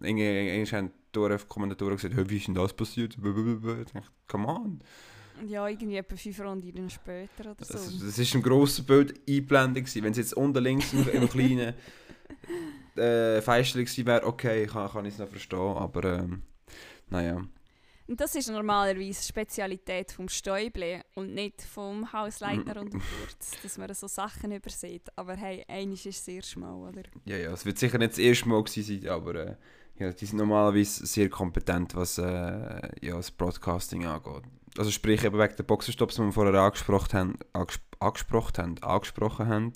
irgendwie 0.00 0.64
haben 0.70 0.92
die 1.12 1.38
Kommentatoren 1.48 1.96
gesagt, 1.96 2.14
hey, 2.14 2.30
wie 2.30 2.36
ist 2.36 2.46
denn 2.46 2.54
das 2.54 2.72
passiert? 2.72 3.16
Ich 3.16 3.92
dachte, 3.92 4.08
come 4.28 4.46
on. 4.46 4.80
Ja, 5.48 5.66
irgendwie 5.66 5.96
etwa 5.96 6.14
fünf 6.14 6.40
Runden 6.40 6.88
später 6.90 7.50
oder 7.50 7.64
so. 7.64 7.74
Das, 7.74 7.98
das 7.98 8.18
ist 8.18 8.34
im 8.36 8.42
grossen 8.42 8.86
Bild 8.86 9.20
eingeblendet. 9.28 9.92
Wenn 9.96 10.12
es 10.12 10.18
jetzt 10.18 10.34
unten 10.34 10.62
links 10.62 10.92
im, 10.92 11.08
im 11.08 11.28
kleinen 11.28 11.74
äh, 12.94 13.42
Feinstellung 13.42 13.86
gewesen 13.86 14.06
wäre, 14.06 14.24
okay, 14.24 14.66
kann, 14.66 14.88
kann 14.88 15.06
ich 15.06 15.14
es 15.14 15.18
noch 15.18 15.28
verstehen, 15.28 15.58
aber 15.58 16.20
ähm, 16.20 16.42
naja. 17.10 17.44
Und 18.06 18.20
das 18.20 18.34
ist 18.34 18.50
normalerweise 18.50 19.26
Spezialität 19.26 20.12
vom 20.12 20.28
Stäubli 20.28 21.00
und 21.14 21.32
nicht 21.34 21.62
vom 21.62 22.12
Hausleiter 22.12 22.80
und 22.80 22.92
dem 22.92 23.00
Kurz, 23.00 23.52
dass 23.62 23.78
man 23.78 23.92
so 23.94 24.06
Sachen 24.06 24.52
übersieht. 24.52 25.08
Aber 25.16 25.34
hey, 25.36 25.64
eines 25.68 26.04
ist 26.04 26.24
sehr 26.24 26.42
schmal, 26.42 26.74
oder? 26.74 27.02
Ja, 27.24 27.36
ja, 27.36 27.52
es 27.52 27.64
wird 27.64 27.78
sicher 27.78 27.98
nicht 27.98 28.12
das 28.12 28.18
erste 28.18 28.48
Mal 28.48 28.62
sein, 28.66 29.08
aber 29.08 29.34
äh, 29.34 29.56
ja, 29.98 30.12
die 30.12 30.26
sind 30.26 30.38
normalerweise 30.38 31.06
sehr 31.06 31.30
kompetent, 31.30 31.94
was 31.94 32.18
äh, 32.18 32.22
ja, 33.00 33.16
das 33.16 33.30
Broadcasting 33.30 34.04
angeht. 34.04 34.42
Also 34.76 34.90
sprich 34.90 35.24
eben 35.24 35.38
wegen 35.38 35.56
der 35.56 35.62
Boxenstopps, 35.62 36.16
die 36.16 36.22
wir 36.22 36.32
vorher 36.32 36.60
angesprochen 36.60 37.18
haben, 37.18 37.38
anges 37.52 37.80
angesprochen 38.00 38.56
haben, 38.58 38.82
angesprochen 38.82 39.46
haben 39.46 39.72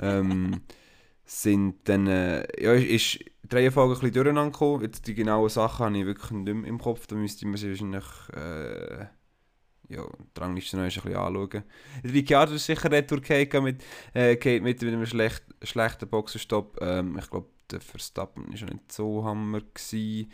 ähm, 0.00 0.62
sind 1.24 1.76
dann, 1.84 2.06
äh, 2.06 2.46
ja, 2.60 2.72
ist 2.72 3.20
die 3.50 3.56
Reihenfolge 3.56 3.94
ein 3.94 4.00
bisschen 4.00 4.14
durcheinander 4.14 4.52
gekommen. 4.52 4.82
Jetzt 4.82 5.06
die 5.06 5.14
genauen 5.14 5.48
Sachen 5.48 5.86
habe 5.86 5.98
ich 5.98 6.06
wirklich 6.06 6.30
nicht 6.30 6.54
mehr 6.54 6.68
im 6.68 6.78
Kopf, 6.78 7.06
da 7.06 7.16
müsste 7.16 7.46
man 7.46 7.56
sich 7.56 7.70
wahrscheinlich 7.70 8.04
äh, 8.34 9.06
ja, 9.88 10.04
die 10.36 10.40
Rangliste 10.40 10.76
noch 10.76 10.84
ein 10.84 10.88
bisschen 10.90 11.16
anschauen. 11.16 11.64
Ricciardo 12.04 12.54
ist 12.54 12.66
sicher 12.66 12.90
retour 12.90 13.20
mit, 13.62 13.82
äh, 14.14 14.60
mit 14.60 14.82
einem 14.82 15.06
schlecht, 15.06 15.42
schlechten 15.62 16.08
Boxenstopp. 16.08 16.78
Ähm, 16.80 17.18
ich 17.18 17.30
glaube, 17.30 17.48
der 17.70 17.80
Verstappen 17.80 18.44
war 18.44 18.70
nicht 18.70 18.92
so 18.92 19.24
hammer. 19.24 19.60
Gewesen. 19.60 20.30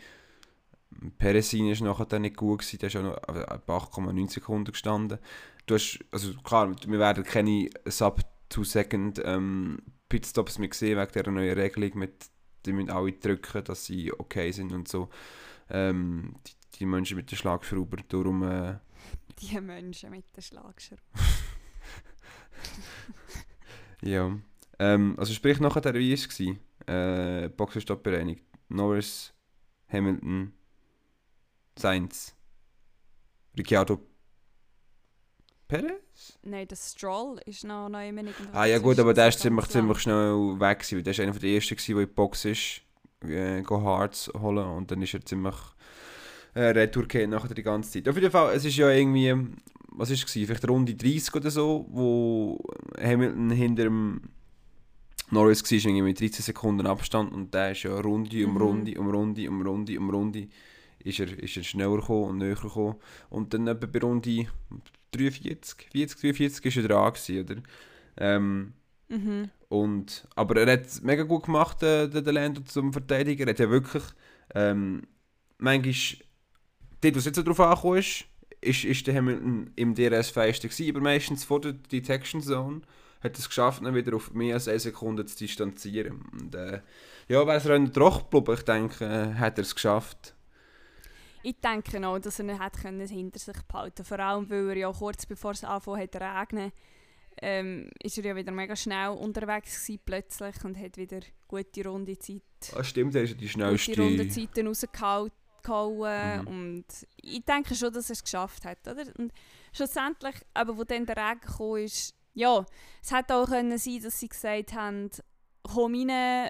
Peresin 1.17 1.69
ist 1.69 1.81
nachher 1.81 2.19
nicht 2.19 2.37
gut 2.37 2.59
gewesen, 2.59 2.79
der 2.79 2.87
ist 2.87 2.95
auch 2.95 3.03
noch 3.03 3.19
bei 3.19 3.73
8,9 3.73 4.31
Sekunden 4.31 4.71
gestanden. 4.71 5.19
Du 5.65 5.75
hast, 5.75 5.99
also 6.11 6.33
klar, 6.43 6.73
wir 6.87 6.99
werden 6.99 7.23
keine 7.23 7.69
Sub 7.85 8.21
2 8.49 8.63
Second 8.63 9.21
ähm, 9.25 9.79
Pitstops 10.07 10.59
mehr 10.59 10.69
sehen 10.71 10.99
wegen 10.99 11.11
dieser 11.11 11.31
neuen 11.31 11.57
Regelung 11.57 11.91
mit, 11.95 12.29
die 12.65 12.73
müssen 12.73 12.89
alle 12.89 13.13
drücken, 13.13 13.63
dass 13.63 13.85
sie 13.85 14.11
okay 14.13 14.51
sind 14.51 14.71
und 14.71 14.87
so. 14.87 15.09
Ähm, 15.69 16.35
die, 16.45 16.79
die 16.79 16.85
Menschen 16.85 17.17
mit 17.17 17.31
den 17.31 17.37
Schlagschrauber, 17.37 17.97
darum... 18.07 18.43
Äh, 18.43 18.77
die 19.41 19.59
Menschen 19.59 20.11
mit 20.11 20.25
den 20.35 20.41
Schlagschrauber. 20.41 21.01
ja. 24.01 24.37
Ähm, 24.79 25.15
also 25.17 25.33
sprich 25.33 25.59
nachher, 25.59 25.81
der 25.81 25.95
wie 25.95 26.11
war 26.11 26.17
es? 26.17 26.39
Äh, 26.87 27.49
Boxenstopp 27.49 28.03
bereinigt. 28.03 28.43
Norris, 28.69 29.33
Hamilton, 29.87 30.53
Sainz, 31.77 32.35
Ricciardo, 33.57 34.01
Perez? 35.67 36.37
Nein, 36.43 36.67
der 36.67 36.75
Stroll 36.75 37.39
ist 37.45 37.63
noch, 37.63 37.89
noch 37.89 38.07
immer 38.07 38.23
nicht 38.23 38.35
Ah 38.53 38.65
ja 38.65 38.77
gut, 38.77 38.99
aber 38.99 39.13
der 39.13 39.29
ist 39.29 39.39
ziemlich, 39.39 39.67
ziemlich 39.67 39.99
schnell 39.99 40.59
weg 40.59 40.79
gewesen. 40.79 41.03
Der 41.03 41.17
war 41.17 41.23
einer 41.23 41.39
der 41.39 41.49
ersten, 41.49 41.75
der 41.75 41.89
in 41.89 41.99
die 41.99 42.05
Box 42.05 42.45
ist, 42.45 42.81
äh, 43.27 43.63
Hards 43.63 44.31
holen 44.39 44.65
und 44.65 44.91
dann 44.91 45.01
ist 45.01 45.13
er 45.13 45.25
ziemlich 45.25 45.55
äh, 46.53 46.65
Retour 46.65 47.05
nachher 47.27 47.53
die 47.53 47.63
ganze 47.63 47.91
Zeit. 47.91 48.09
Auf 48.09 48.15
jeden 48.15 48.31
Fall, 48.31 48.55
es 48.55 48.65
ist 48.65 48.77
ja 48.77 48.89
irgendwie, 48.89 49.33
was 49.89 50.09
war 50.09 50.15
es, 50.15 50.31
vielleicht 50.31 50.67
Runde 50.69 50.95
30 50.95 51.35
oder 51.35 51.49
so, 51.49 51.85
wo 51.89 52.59
Hamilton 53.01 53.49
hinter 53.49 53.83
dem 53.85 54.21
Norris 55.31 55.63
war, 55.63 55.71
irgendwie 55.71 56.01
mit 56.03 56.19
13 56.19 56.43
Sekunden 56.43 56.85
Abstand 56.85 57.33
und 57.33 57.53
der 57.53 57.71
ist 57.71 57.83
ja 57.83 57.99
Runde 57.99 58.45
um 58.45 58.53
mhm. 58.53 58.57
Runde 58.57 58.99
um 58.99 59.09
Runde 59.09 59.49
um 59.49 59.61
Runde 59.61 59.99
um 59.99 60.09
Runde 60.11 60.47
ist 61.05 61.19
er, 61.19 61.27
ist 61.39 61.55
er 61.55 61.63
schneller 61.63 61.97
gekommen 61.97 62.29
und 62.29 62.37
näher 62.39 62.55
gekommen. 62.55 62.95
Und 63.29 63.53
dann 63.53 63.67
etwa 63.67 63.85
bei 63.85 63.99
Runde 63.99 64.47
43, 65.17 65.89
40, 65.91 66.19
43 66.19 66.65
ist 66.65 66.77
er 66.77 66.87
dran 66.87 67.13
gewesen, 67.13 67.43
oder? 67.43 67.61
Ähm, 68.17 68.73
mhm. 69.09 69.49
und, 69.69 70.27
aber 70.35 70.61
er 70.61 70.73
hat 70.73 70.85
es 70.85 71.01
mega 71.01 71.23
gut 71.23 71.45
gemacht, 71.45 71.83
äh, 71.83 72.07
der, 72.07 72.33
Lando 72.33 72.61
zum 72.61 72.93
Verteidiger. 72.93 73.45
Er 73.45 73.51
hat 73.51 73.59
ja 73.59 73.69
wirklich, 73.69 74.03
ähm, 74.53 75.03
manchmal, 75.57 76.25
dort, 77.01 77.15
was 77.15 77.25
jetzt 77.25 77.35
so 77.35 77.43
drauf 77.43 77.59
angekommen 77.59 77.97
ist, 77.97 78.25
ist, 78.61 78.83
ist 78.83 79.07
der 79.07 79.15
Hamilton 79.15 79.71
im 79.75 79.93
DRS 79.93 80.29
feister 80.29 80.67
gewesen, 80.67 80.95
aber 80.95 81.03
meistens 81.03 81.43
vor 81.43 81.61
der 81.61 81.73
Detection 81.73 82.41
Zone 82.41 82.81
hat 83.21 83.37
es 83.37 83.47
geschafft, 83.47 83.81
ihn 83.81 83.95
wieder 83.95 84.15
auf 84.15 84.33
mehr 84.33 84.55
als 84.55 84.67
eine 84.67 84.79
Sekunde 84.79 85.25
zu 85.25 85.37
distanzieren. 85.37 86.23
Und, 86.31 86.55
äh, 86.55 86.81
ja, 87.27 87.45
wäre 87.45 87.83
es 87.83 87.91
doch 87.91 88.29
geblieben, 88.29 88.57
ich 88.57 88.65
denke, 88.65 89.05
äh, 89.05 89.33
hat 89.35 89.57
er 89.57 89.63
es 89.63 89.75
geschafft. 89.75 90.35
Ich 91.47 91.61
denke 91.61 92.07
auch, 92.07 92.17
dass 92.17 92.39
er 92.39 92.45
nicht 92.45 92.81
können 92.81 93.07
hinter 93.07 93.37
sich 93.37 93.61
behalten 93.67 94.03
Vor 94.03 94.19
allem, 94.19 94.49
weil 94.49 94.69
er 94.69 94.77
ja 94.77 94.91
kurz 94.91 95.27
bevor 95.27 95.51
es 95.51 95.63
angefangen 95.63 96.01
hat 96.01 96.15
regnen, 96.15 96.71
ähm, 97.39 97.91
ist 98.01 98.17
er 98.17 98.25
ja 98.25 98.35
wieder 98.35 98.51
mega 98.51 98.75
schnell 98.75 99.09
unterwegs 99.09 99.85
gewesen, 99.85 100.01
plötzlich 100.03 100.63
und 100.63 100.75
hat 100.75 100.97
wieder 100.97 101.19
gute 101.47 101.87
Rundezeit. 101.87 102.41
Ah, 102.75 102.83
stimmt, 102.83 103.13
er 103.13 103.23
ist 103.23 103.39
die 103.39 103.47
schnellste. 103.47 103.91
Gute 103.91 104.01
Rundenzeiten 104.01 104.67
rausgehauen. 104.67 105.31
Mhm. 106.41 106.47
Und 106.47 106.85
ich 107.21 107.45
denke 107.45 107.75
schon, 107.75 107.93
dass 107.93 108.09
er 108.09 108.13
es 108.13 108.23
geschafft 108.23 108.65
hat. 108.65 108.79
Oder? 108.87 109.03
Und 109.19 109.31
schlussendlich, 109.71 110.35
aber 110.55 110.75
wo 110.75 110.83
dann 110.83 111.05
der 111.05 111.17
Regen 111.17 111.41
kam, 111.41 111.75
ist, 111.75 112.15
ja, 112.33 112.65
es 113.03 113.11
hätte 113.11 113.35
auch 113.35 113.47
können 113.47 113.77
sein, 113.77 114.01
dass 114.01 114.19
sie 114.19 114.29
gesagt 114.29 114.73
haben, 114.73 115.11
komm 115.61 115.93
rein, 115.93 116.49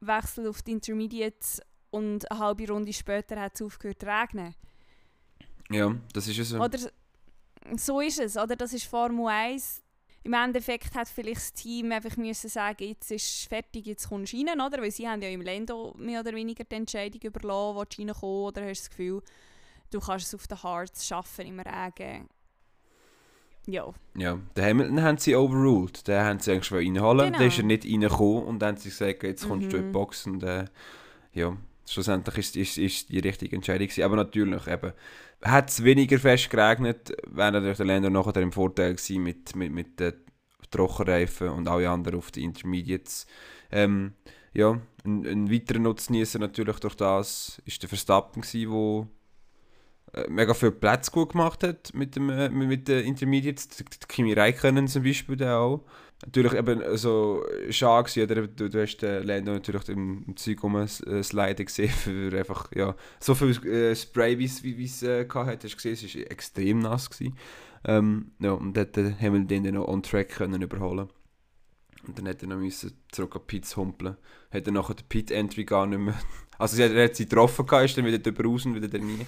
wechsel 0.00 0.46
auf 0.46 0.62
die 0.62 0.72
Intermediates 0.72 1.60
und 1.96 2.30
eine 2.30 2.40
halbe 2.40 2.68
Runde 2.68 2.92
später 2.92 3.40
hat 3.40 3.54
es 3.54 3.62
aufgehört 3.62 4.00
zu 4.00 4.06
regnen. 4.06 4.54
Ja, 5.70 5.94
das 6.12 6.28
ist 6.28 6.38
es. 6.38 6.50
So. 6.50 6.60
Oder 6.60 6.78
so 7.74 8.00
ist 8.00 8.20
es, 8.20 8.36
oder? 8.36 8.54
Das 8.54 8.72
ist 8.72 8.84
Formel 8.84 9.26
1. 9.26 9.82
Im 10.24 10.32
Endeffekt 10.32 10.94
hat 10.94 11.08
vielleicht 11.08 11.40
das 11.40 11.52
Team 11.52 11.92
einfach 11.92 12.16
müssen 12.16 12.50
sagen, 12.50 12.84
jetzt 12.84 13.10
ist 13.10 13.24
es 13.24 13.44
fertig, 13.44 13.86
jetzt 13.86 14.08
kommst 14.08 14.32
du 14.32 14.38
rein, 14.38 14.60
oder? 14.60 14.82
Weil 14.82 14.90
sie 14.90 15.08
haben 15.08 15.22
ja 15.22 15.28
im 15.28 15.40
Lando 15.40 15.94
mehr 15.96 16.20
oder 16.20 16.34
weniger 16.34 16.64
die 16.64 16.74
Entscheidung 16.74 17.20
überlassen, 17.22 17.76
willst 17.78 17.98
du 17.98 18.02
reinkommen 18.02 18.44
oder 18.46 18.62
hast 18.62 18.80
du 18.80 18.82
das 18.82 18.90
Gefühl, 18.90 19.22
du 19.90 20.00
kannst 20.00 20.26
es 20.26 20.34
auf 20.34 20.46
den 20.46 20.62
Hards 20.62 21.06
schaffen 21.06 21.46
im 21.46 21.60
Regen. 21.60 22.28
Ja. 23.68 23.92
Ja, 24.16 24.38
den 24.56 24.64
Hamilton 24.64 25.02
haben 25.02 25.18
sie 25.18 25.34
overruled. 25.34 26.06
Den 26.06 26.20
haben 26.20 26.40
sie 26.40 26.52
eigentlich 26.52 26.72
reinholen. 26.72 27.26
Genau. 27.26 27.38
Dann 27.38 27.48
ist 27.48 27.58
er 27.58 27.64
nicht 27.64 27.84
reingekommen 27.84 28.44
und 28.44 28.58
dann 28.58 28.74
haben 28.74 28.80
sie 28.80 28.90
gesagt, 28.90 29.22
jetzt 29.22 29.48
kommst 29.48 29.66
mhm. 29.66 29.70
du 29.70 29.76
in 29.78 29.86
die 29.86 29.92
Box 29.92 30.26
und 30.26 30.42
äh, 30.42 30.66
ja 31.32 31.56
schlussendlich 31.86 32.38
ist, 32.38 32.56
ist, 32.56 32.78
ist 32.78 33.08
die 33.10 33.18
richtige 33.18 33.56
Entscheidung 33.56 33.86
gewesen. 33.86 34.04
Aber 34.04 34.16
natürlich, 34.16 34.66
eben, 34.66 34.92
hat 35.42 35.70
es 35.70 35.84
weniger 35.84 36.18
fest 36.18 36.50
geregnet, 36.50 37.12
wäre 37.26 37.52
natürlich 37.52 37.76
der 37.76 37.86
Länder 37.86 38.10
nachher 38.10 38.40
im 38.42 38.52
Vorteil 38.52 38.94
gewesen 38.94 39.22
mit, 39.22 39.54
mit, 39.54 39.72
mit 39.72 40.00
den 40.00 40.14
Trockenreifen 40.70 41.48
und 41.50 41.68
alle 41.68 41.88
anderen 41.88 42.18
auf 42.18 42.30
die 42.30 42.44
Intermediates. 42.44 43.26
Ähm, 43.70 44.14
ja, 44.52 44.80
ein, 45.04 45.26
ein 45.26 45.52
weiterer 45.52 45.78
Nutznießer 45.78 46.38
natürlich 46.38 46.78
durch 46.78 46.94
das 46.94 47.60
ist 47.64 47.82
der 47.82 47.88
Verstappen 47.88 48.42
gewesen, 48.42 49.08
der 50.14 50.24
äh, 50.24 50.30
mega 50.30 50.54
viel 50.54 50.72
Platz 50.72 51.10
gut 51.10 51.32
gemacht 51.32 51.62
hat 51.62 51.92
mit, 51.94 52.16
dem, 52.16 52.30
äh, 52.30 52.48
mit 52.48 52.88
den 52.88 53.04
Intermediates. 53.04 53.84
Kimi 54.08 54.32
Räikkönen 54.32 54.88
zum 54.88 55.02
Beispiel 55.02 55.42
auch 55.44 55.84
natürlich 56.24 56.54
eben 56.54 56.82
so 56.96 57.44
schade 57.70 58.08
gewesen, 58.08 58.30
oder? 58.30 58.46
Du, 58.46 58.70
du 58.70 58.82
hast 58.82 58.98
den 58.98 59.24
Lando 59.24 59.52
natürlich 59.52 59.88
im, 59.88 60.24
im 60.26 60.36
Zeug 60.36 60.62
rumsliden 60.62 61.66
gesehen, 61.66 61.88
für 61.90 62.36
einfach, 62.36 62.70
ja, 62.74 62.94
so 63.20 63.34
viel 63.34 63.50
äh, 63.66 63.94
Spray, 63.94 64.38
wie 64.38 64.84
es 64.84 65.02
äh, 65.02 65.26
hat, 65.28 65.64
hast 65.64 65.72
du 65.72 65.76
gesehen, 65.76 65.92
es 65.92 66.14
war 66.14 66.30
extrem 66.30 66.78
nass 66.78 67.10
gewesen. 67.10 67.36
Ähm, 67.84 68.32
ja, 68.40 68.52
und 68.52 68.76
dann 68.76 69.20
haben 69.20 69.34
wir 69.34 69.44
den 69.44 69.64
dann 69.64 69.74
noch 69.74 69.88
on 69.88 70.02
track 70.02 70.30
können 70.30 70.62
überholen 70.62 71.08
und 72.06 72.18
dann 72.18 72.26
hätte 72.26 72.46
er 72.46 72.50
noch 72.50 72.56
müssen 72.56 72.92
zurück 73.10 73.36
an 73.36 73.42
Pits 73.46 73.76
humpeln. 73.76 74.16
Er 74.50 74.70
nachher 74.70 74.94
die 74.94 75.02
Pit-Entry 75.02 75.64
gar 75.64 75.86
nicht 75.86 75.98
mehr... 75.98 76.14
Also 76.58 76.80
er 76.80 77.04
hat 77.04 77.14
sie 77.16 77.26
getroffen, 77.26 77.66
ist 77.84 77.98
dann 77.98 78.06
wieder 78.06 78.18
drüber 78.18 78.44
raus 78.44 78.64
und 78.64 78.74
wieder 78.74 78.90
rein. 78.90 79.26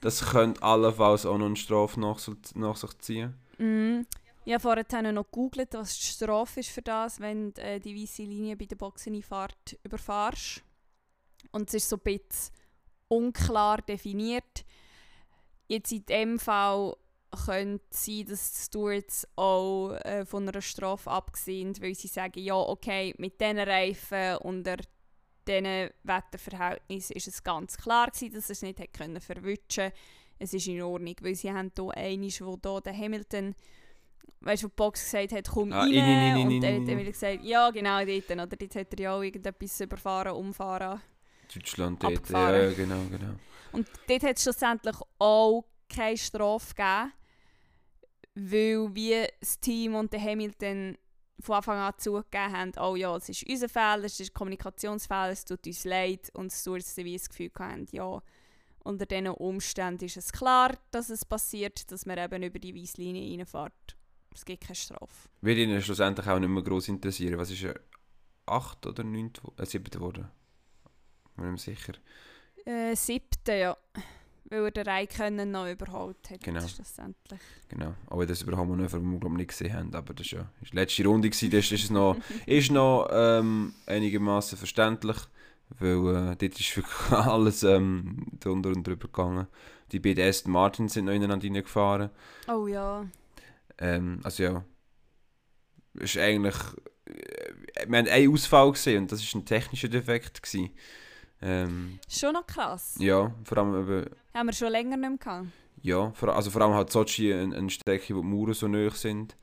Das 0.00 0.30
könnte 0.30 0.62
allenfalls 0.62 1.26
auch 1.26 1.36
noch 1.36 1.46
eine 1.46 1.56
Strafe 1.56 1.98
nach, 1.98 2.20
nach 2.54 2.76
sich 2.76 2.98
ziehen. 3.00 3.34
Mm. 3.58 4.02
Ich 4.48 4.54
habe 4.54 4.62
vorhin 4.62 5.14
noch 5.14 5.24
gegoogelt, 5.24 5.74
was 5.74 5.98
die 5.98 6.06
Strafe 6.06 6.60
ist 6.60 6.70
für 6.70 6.80
das, 6.80 7.20
wenn 7.20 7.52
du 7.52 7.60
äh, 7.60 7.78
die 7.78 7.94
weiße 7.94 8.22
Linie 8.22 8.56
bei 8.56 8.64
der 8.64 8.76
Boxeneinfahrt 8.76 9.78
überfahrst. 9.82 10.64
Und 11.52 11.68
es 11.68 11.74
ist 11.74 11.90
so 11.90 11.96
ein 11.96 12.02
bisschen 12.02 12.54
unklar 13.08 13.82
definiert. 13.82 14.64
Jetzt 15.66 15.92
in 15.92 16.06
dem 16.06 16.38
Fall 16.38 16.96
könnte 17.44 17.84
es 17.90 18.06
sein, 18.06 18.24
dass 18.24 18.52
die 18.52 18.62
Stewards 18.62 19.28
auch 19.36 19.92
äh, 19.96 20.24
von 20.24 20.48
einer 20.48 20.62
Strafe 20.62 21.10
abgesehen 21.10 21.78
weil 21.82 21.94
sie 21.94 22.08
sagen, 22.08 22.40
ja 22.40 22.54
okay, 22.54 23.14
mit 23.18 23.38
diesen 23.38 23.58
Reifen 23.58 24.38
unter 24.38 24.78
diesen 25.46 25.90
Wetterverhältnissen 26.04 27.16
ist 27.16 27.28
es 27.28 27.44
ganz 27.44 27.76
klar 27.76 28.10
gewesen, 28.10 28.32
dass 28.32 28.48
es 28.48 28.62
nicht 28.62 28.78
hätte 28.78 29.20
verwischen 29.20 29.92
Es 30.38 30.54
ist 30.54 30.68
in 30.68 30.80
Ordnung, 30.80 31.16
weil 31.20 31.34
sie 31.34 31.52
haben 31.52 31.70
hier 31.76 31.90
einen, 31.94 32.32
wo 32.40 32.58
hier 32.62 32.80
der 32.80 32.96
Hamilton 32.96 33.54
weißt 34.40 34.62
du, 34.62 34.66
wo 34.66 34.68
die 34.68 34.76
Box 34.76 35.04
gesagt 35.04 35.32
hat, 35.32 35.48
komm 35.48 35.72
ah, 35.72 35.80
rein. 35.80 35.92
In, 35.92 35.98
in, 35.98 36.36
in, 36.36 36.48
und 36.48 36.60
dann 36.60 36.82
hat 36.82 36.88
Emil 36.88 37.12
gesagt, 37.12 37.44
ja, 37.44 37.70
genau 37.70 38.04
dort. 38.04 38.30
Oder 38.30 38.46
dort 38.46 38.74
hat 38.74 38.92
er 38.92 39.00
ja 39.00 39.14
auch 39.14 39.22
irgendetwas 39.22 39.80
überfahren, 39.80 40.32
umfahren. 40.32 41.00
Deutschland 41.54 42.02
dort, 42.02 42.28
ja, 42.28 42.70
genau, 42.72 43.02
genau. 43.10 43.34
Und 43.72 43.88
dort 44.06 44.22
hat 44.22 44.36
es 44.36 44.42
schlussendlich 44.42 44.96
auch 45.18 45.64
keine 45.88 46.16
Strafe 46.16 46.74
gegeben, 46.74 47.12
weil 48.34 48.94
wie 48.94 49.26
das 49.40 49.58
Team 49.58 49.94
und 49.94 50.12
der 50.12 50.22
Hamilton 50.22 50.96
von 51.40 51.56
Anfang 51.56 51.78
an 51.78 51.94
zugegeben 51.98 52.52
haben, 52.52 52.72
oh 52.80 52.96
ja, 52.96 53.16
es 53.16 53.28
ist 53.28 53.48
unser 53.48 53.68
Fehler, 53.68 54.04
es 54.04 54.20
ist 54.20 54.34
Kommunikationsfehler, 54.34 55.30
es 55.30 55.44
tut 55.44 55.66
uns 55.66 55.84
leid 55.84 56.30
und 56.34 56.52
so 56.52 56.74
wie 56.74 57.16
das 57.16 57.28
Gefühl 57.28 57.50
haben, 57.58 57.86
ja, 57.92 58.20
unter 58.80 59.06
diesen 59.06 59.28
Umständen 59.28 60.04
ist 60.06 60.16
es 60.16 60.32
klar, 60.32 60.76
dass 60.90 61.10
es 61.10 61.24
passiert, 61.24 61.90
dass 61.92 62.06
man 62.06 62.18
eben 62.18 62.42
über 62.42 62.58
die 62.58 62.74
Weisslinie 62.74 63.38
reinfährt. 63.38 63.97
Es 64.34 64.44
gibt 64.44 64.64
keine 64.64 64.76
Strafe. 64.76 65.28
Wird 65.40 65.58
Ihnen 65.58 65.82
schlussendlich 65.82 66.26
auch 66.26 66.38
nicht 66.38 66.48
mehr 66.48 66.62
gross 66.62 66.88
interessieren. 66.88 67.38
Was 67.38 67.50
ist 67.50 67.62
er? 67.64 67.74
8 68.46 68.86
oder 68.86 69.04
9? 69.04 69.32
Äh, 69.58 69.66
7 69.66 69.84
geworden? 69.90 70.28
Bin 71.36 71.46
ich 71.46 71.50
mir 71.50 71.58
sicher. 71.58 71.92
Äh, 72.64 72.94
7. 72.94 73.22
ja. 73.48 73.76
Weil 74.50 74.64
er 74.64 74.70
den 74.70 74.86
Raikönnen 74.86 75.50
noch 75.50 75.68
überholt 75.70 76.30
hat. 76.30 76.42
Genau. 76.42 76.66
Schlussendlich. 76.66 77.40
Genau. 77.68 77.94
Aber 78.06 78.24
das 78.24 78.46
wir 78.46 78.56
noch, 78.56 78.92
weil 78.92 79.02
wir 79.02 79.30
nicht 79.30 79.48
gesehen 79.48 79.74
haben. 79.74 79.94
Aber 79.94 80.14
das 80.14 80.32
war 80.32 80.40
ja 80.40 80.50
die 80.62 80.74
letzte 80.74 81.04
Runde. 81.04 81.28
Gewesen. 81.28 81.50
Das 81.50 81.70
ist 81.70 81.90
noch, 81.90 82.16
ist 82.46 82.70
noch 82.70 83.08
ähm, 83.12 83.74
einigermaßen 83.86 84.56
verständlich. 84.56 85.18
Weil 85.78 86.32
äh, 86.32 86.36
dort 86.36 86.42
ist 86.42 86.76
wirklich 86.76 87.10
alles 87.10 87.62
ähm, 87.62 88.26
drunter 88.40 88.70
und 88.70 88.86
drüber 88.86 89.08
gegangen. 89.08 89.46
Die 89.92 90.00
beiden 90.00 90.24
Aston 90.26 90.52
Martins 90.52 90.94
sind 90.94 91.06
noch 91.06 91.12
ineinander 91.12 91.44
reingefahren. 91.46 92.10
Oh 92.48 92.66
ja. 92.66 93.06
Ähm, 93.78 94.20
also 94.24 94.42
ja, 94.42 94.64
ist 95.94 96.16
eigentlich 96.18 96.56
äh, 97.06 97.52
wir 97.88 97.98
haben 97.98 98.08
einen 98.08 98.32
Ausfall 98.32 98.72
gesehen 98.72 99.02
und 99.02 99.12
das 99.12 99.22
war 99.34 99.40
ein 99.40 99.44
technischer 99.44 99.88
Defekt. 99.88 100.42
Gewesen. 100.42 100.70
Ähm, 101.40 101.98
Schon 102.08 102.32
noch 102.32 102.46
krass. 102.46 102.96
ja, 102.98 103.32
vor 103.44 103.58
allem 103.58 103.80
eben, 103.88 104.10
Haben 104.34 104.46
wir 104.48 104.52
schon 104.52 104.72
länger 104.72 104.96
nicht 104.96 105.08
mehr 105.08 105.18
gehabt. 105.18 105.46
ja, 105.82 106.10
vor, 106.12 106.34
also 106.34 106.50
vor 106.50 106.62
allem 106.62 106.74
halt 106.74 106.90
Sochi 106.90 107.32
eine, 107.32 107.56
eine 107.56 107.70
Strecke, 107.70 108.16
wo 108.16 108.22
die 108.22 108.26
Mauern 108.26 108.54
so 108.54 108.66
nahe 108.66 108.90
sind. 108.90 109.36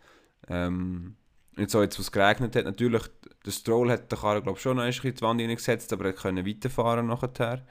Ähm, 0.50 1.16
nicht 1.56 1.70
so 1.70 1.82
jetzt, 1.82 1.98
wo 1.98 2.02
es 2.02 2.12
geregnet 2.12 2.54
hat. 2.56 2.66
Natürlich, 2.66 3.04
der 3.46 3.52
Stroll 3.52 3.90
hat 3.92 4.12
den 4.12 4.20
Karren 4.20 4.44
glaube 4.44 4.60
schon 4.60 4.76
noch 4.76 4.84
ein 4.84 4.90
bisschen 4.90 5.10
in 5.12 5.16
die 5.16 5.22
Wand 5.22 5.40
hineingesetzt, 5.42 5.94
aber 5.94 6.06
er 6.06 6.14
konnte 6.14 6.46
weiterfahren 6.46 7.08
nachher. 7.08 7.66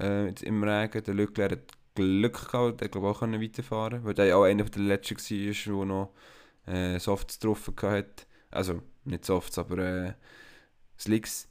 Äh, 0.00 0.28
jetzt 0.28 0.42
im 0.42 0.64
Regen. 0.64 1.04
Der 1.04 1.14
Leclerc 1.14 1.52
hat 1.52 1.72
Glück 1.94 2.50
gehabt, 2.50 2.80
der 2.80 2.88
glaube 2.88 3.08
auch 3.08 3.20
können 3.20 3.40
weiterfahren 3.42 4.04
weil 4.04 4.14
der 4.14 4.36
auch 4.36 4.44
einer 4.44 4.64
der 4.64 4.82
letzten 4.82 5.16
war, 5.16 5.76
der 5.76 5.84
noch 5.86 6.12
äh, 6.66 6.98
Softs 6.98 7.38
drauf 7.38 7.70
hatte. 7.82 8.24
Also, 8.50 8.82
nicht 9.04 9.24
Softs, 9.24 9.58
aber 9.58 9.78
äh, 9.78 10.12
Slicks. 10.98 11.48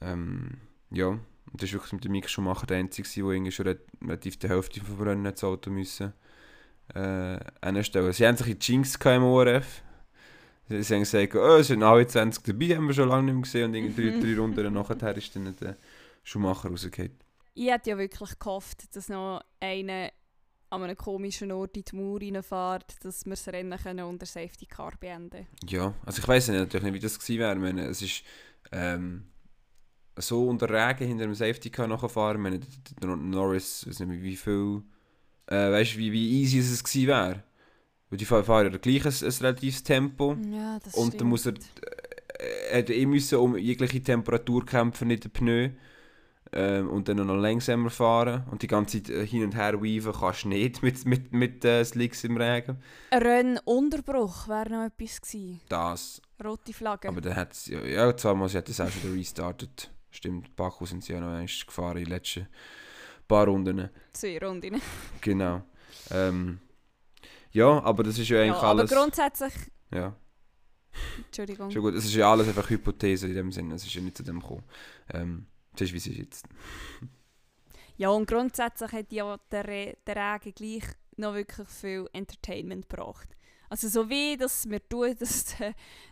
Ähm, 0.00 0.58
ja, 0.90 1.06
und 1.08 1.20
das 1.52 1.64
ist 1.64 1.74
wirklich 1.74 1.92
mit 1.92 2.04
dem 2.04 2.12
Mick 2.12 2.28
Schumacher 2.28 2.66
der 2.66 2.78
Einzige, 2.78 3.08
der 3.08 3.24
irgendwie 3.24 3.52
schon 3.52 3.66
re- 3.66 3.78
relativ 4.02 4.38
die 4.38 4.48
Hälfte 4.48 4.80
vom 4.80 5.00
Rennen 5.02 5.24
das 5.24 5.44
Auto 5.44 5.70
müssen, 5.70 6.12
äh, 6.94 7.38
hinstellen. 7.64 8.12
Sie 8.12 8.26
haben 8.26 8.36
sich 8.36 8.48
in 8.48 8.58
die 8.58 8.72
Jinx 8.72 8.96
im 8.96 9.22
ORF. 9.24 9.82
Sie 10.68 10.82
sie 10.82 10.94
haben 10.94 11.00
gesagt, 11.02 11.34
oh, 11.34 11.56
es 11.56 11.68
sind 11.68 11.82
alle 11.82 12.06
20 12.06 12.44
dabei, 12.44 12.76
haben 12.76 12.86
wir 12.86 12.94
schon 12.94 13.08
lange 13.08 13.24
nicht 13.24 13.34
mehr 13.34 13.42
gesehen. 13.42 13.64
Und 13.70 13.74
irgendwie 13.74 14.10
drei, 14.10 14.18
drei 14.34 14.38
Runden 14.40 14.72
nachher 14.72 15.16
ist 15.16 15.34
dann 15.36 15.54
der 15.56 15.76
Schumacher 16.24 16.68
rausgekommen. 16.70 17.12
Ich 17.54 17.70
hätte 17.70 17.90
ja 17.90 17.98
wirklich 17.98 18.38
gehofft, 18.38 18.94
dass 18.96 19.08
noch 19.08 19.42
einer 19.60 20.10
an 20.70 20.82
einem 20.82 20.96
komischen 20.96 21.52
Ort 21.52 21.76
in 21.76 21.84
die 21.84 21.96
Mauer 21.96 22.20
reinfährt, 22.20 23.04
dass 23.04 23.26
wir 23.26 23.32
das 23.32 23.46
Rennen 23.48 23.78
können 23.78 24.06
unter 24.06 24.24
Safety 24.24 24.64
Car 24.64 24.92
beenden 24.98 25.46
Ja, 25.68 25.94
also 26.06 26.22
ich 26.22 26.26
weiß 26.26 26.48
natürlich 26.48 26.82
nicht, 26.82 26.94
wie 26.94 26.98
das 26.98 27.18
gewesen 27.18 27.38
wäre. 27.40 27.56
Meine, 27.56 27.86
es 27.88 28.00
ist 28.00 28.22
ähm, 28.72 29.24
so 30.16 30.48
unter 30.48 30.70
Regen 30.70 31.06
hinter 31.06 31.24
dem 31.24 31.34
Safety 31.34 31.68
Car 31.68 31.88
nachfahren. 31.88 32.40
Meine, 32.40 32.60
der 32.60 33.16
Norris, 33.16 33.86
weiß 33.86 34.00
nicht 34.00 34.08
mehr, 34.08 34.22
wie 34.22 34.36
viel, 34.36 34.82
äh, 35.46 35.70
weißt 35.70 35.94
du, 35.94 35.98
wie, 35.98 36.12
wie 36.12 36.40
easy 36.40 36.58
es 36.58 36.82
gewesen 36.82 37.06
wäre. 37.06 37.42
Weil 38.08 38.18
die 38.18 38.24
fahren 38.24 38.72
ja 38.72 38.78
gleich 38.78 39.04
ein, 39.04 39.26
ein 39.26 39.32
relatives 39.40 39.82
Tempo. 39.82 40.36
Ja, 40.50 40.78
das 40.82 40.94
Und 40.94 41.20
dann 41.20 41.28
muss 41.28 41.46
er, 41.46 41.54
er 42.70 42.76
hätte 42.76 42.94
eh 42.94 43.04
müssen 43.04 43.38
um 43.38 43.58
jegliche 43.58 44.02
Temperatur 44.02 44.64
kämpfen 44.64 45.10
in 45.10 45.20
den 45.20 45.30
Pneu. 45.30 45.70
Ähm, 46.54 46.90
und 46.90 47.08
dann 47.08 47.16
noch 47.16 47.34
langsamer 47.34 47.88
fahren. 47.88 48.44
Und 48.50 48.60
die 48.60 48.66
ganze 48.66 49.02
Zeit 49.02 49.14
äh, 49.14 49.26
hin 49.26 49.42
und 49.44 49.54
her 49.54 49.82
weaven 49.82 50.12
kannst 50.12 50.44
du 50.44 50.48
nicht 50.48 50.82
mit, 50.82 51.04
mit, 51.06 51.32
mit 51.32 51.64
äh, 51.64 51.82
Slicks 51.82 52.24
im 52.24 52.36
Regen. 52.36 52.76
Ein 53.10 53.22
Rennunterbruch 53.22 54.48
wäre 54.48 54.68
noch 54.70 54.84
etwas 54.84 55.20
gewesen. 55.22 55.60
Das 55.68 56.20
Rote 56.44 56.74
Flagge. 56.74 57.08
Aber 57.08 57.22
dann 57.22 57.36
hat 57.36 57.52
es, 57.52 57.66
ja, 57.66 57.80
ja 57.80 58.16
zweimal, 58.16 58.50
sie 58.50 58.58
hat 58.58 58.68
das 58.68 58.80
auch 58.80 58.90
wieder 59.02 59.14
restartet. 59.14 59.90
Stimmt, 60.10 60.54
Baku 60.54 60.84
sind 60.84 61.02
sie 61.02 61.14
ja 61.14 61.20
noch 61.20 61.28
einmal 61.28 61.46
gefahren 61.46 61.96
in 61.96 62.04
den 62.04 62.12
letzten 62.12 62.46
paar 63.26 63.46
Runden. 63.46 63.88
Zwei 64.12 64.38
Runden. 64.38 64.80
Genau. 65.22 65.62
Ähm, 66.10 66.60
ja, 67.52 67.82
aber 67.82 68.02
das 68.02 68.18
ist 68.18 68.28
ja 68.28 68.36
Ja, 68.38 68.42
eigentlich 68.42 68.56
aber 68.62 68.80
alles... 68.80 68.90
grundsätzlich... 68.90 69.52
Ja, 69.90 70.14
Entschuldigung. 71.24 71.70
schon 71.70 71.82
gut. 71.82 71.94
Es 71.94 72.04
ist 72.04 72.14
ja 72.14 72.30
alles 72.30 72.48
einfach 72.48 72.68
Hypothese 72.68 73.28
in 73.28 73.34
dem 73.34 73.52
Sinne. 73.52 73.74
Es 73.74 73.84
ist 73.84 73.94
ja 73.94 74.02
nicht 74.02 74.16
zu 74.16 74.22
dem 74.22 74.40
gekommen. 74.40 74.64
Ähm, 75.12 75.46
das 75.72 75.90
ist, 75.90 75.92
wie 75.92 76.10
es 76.10 76.18
jetzt. 76.18 76.48
Ja, 77.96 78.10
und 78.10 78.26
grundsätzlich 78.26 78.92
hat 78.92 79.12
ja 79.12 79.38
der, 79.50 79.96
der 80.06 80.16
Regen 80.16 80.54
gleich 80.54 80.84
noch 81.16 81.34
wirklich 81.34 81.68
viel 81.68 82.08
Entertainment 82.12 82.88
gebracht. 82.88 83.36
Also 83.68 83.88
so 83.88 84.08
wie 84.10 84.36
das 84.36 84.66
mir 84.66 84.86
tut, 84.86 85.20
dass 85.20 85.54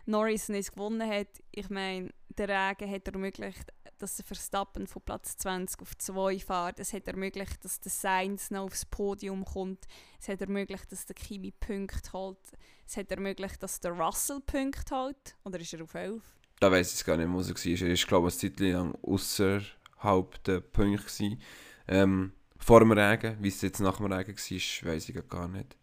Norris 0.05 0.49
nicht 0.49 0.71
gewonnen 0.71 1.07
hat, 1.07 1.27
ich 1.51 1.69
meine, 1.69 2.09
der 2.29 2.49
Regen 2.49 2.91
hat 2.91 3.07
ermöglicht, 3.07 3.71
dass 3.97 4.15
der 4.15 4.25
Verstappen 4.25 4.87
von 4.87 5.01
Platz 5.03 5.37
20 5.37 5.79
auf 5.81 5.95
2 5.95 6.39
fährt. 6.39 6.79
Es 6.79 6.93
hat 6.93 7.07
ermöglicht, 7.07 7.63
dass 7.63 7.79
der 7.79 7.91
Sainz 7.91 8.49
noch 8.49 8.63
aufs 8.63 8.85
Podium 8.85 9.45
kommt. 9.45 9.85
Es 10.19 10.27
hat 10.27 10.41
ermöglicht, 10.41 10.91
dass 10.91 11.05
der 11.05 11.15
Kimi 11.15 11.51
Punkte 11.51 12.11
holt. 12.13 12.39
Es 12.87 12.97
hat 12.97 13.11
ermöglicht, 13.11 13.61
dass 13.61 13.79
der 13.79 13.91
Russell 13.91 14.41
Punkte 14.41 14.95
holt. 14.95 15.35
Oder 15.43 15.59
ist 15.59 15.73
er 15.73 15.83
auf 15.83 15.93
11? 15.93 16.23
Da 16.61 16.71
weiß 16.71 16.93
ich 16.93 17.03
gar 17.03 17.17
nicht, 17.17 17.27
wo 17.27 17.39
er 17.39 17.43
war. 17.43 17.87
Er 17.87 17.97
war, 17.97 18.07
glaube 18.07 18.29
ich, 18.29 18.43
eine 18.43 18.53
Zeit 18.53 18.59
lang 18.59 18.95
außerhalb 19.01 20.43
der 20.43 20.59
Punkte. 20.59 21.03
gewesen. 21.03 21.41
Ähm, 21.87 22.33
vor 22.57 22.81
dem 22.81 22.91
Regen. 22.91 23.35
Wie 23.41 23.47
es 23.47 23.63
jetzt 23.63 23.79
nach 23.79 23.97
dem 23.97 24.13
Regen 24.13 24.37
war, 24.37 24.87
weiß 24.87 25.09
ich 25.09 25.27
gar 25.27 25.47
nicht. 25.47 25.75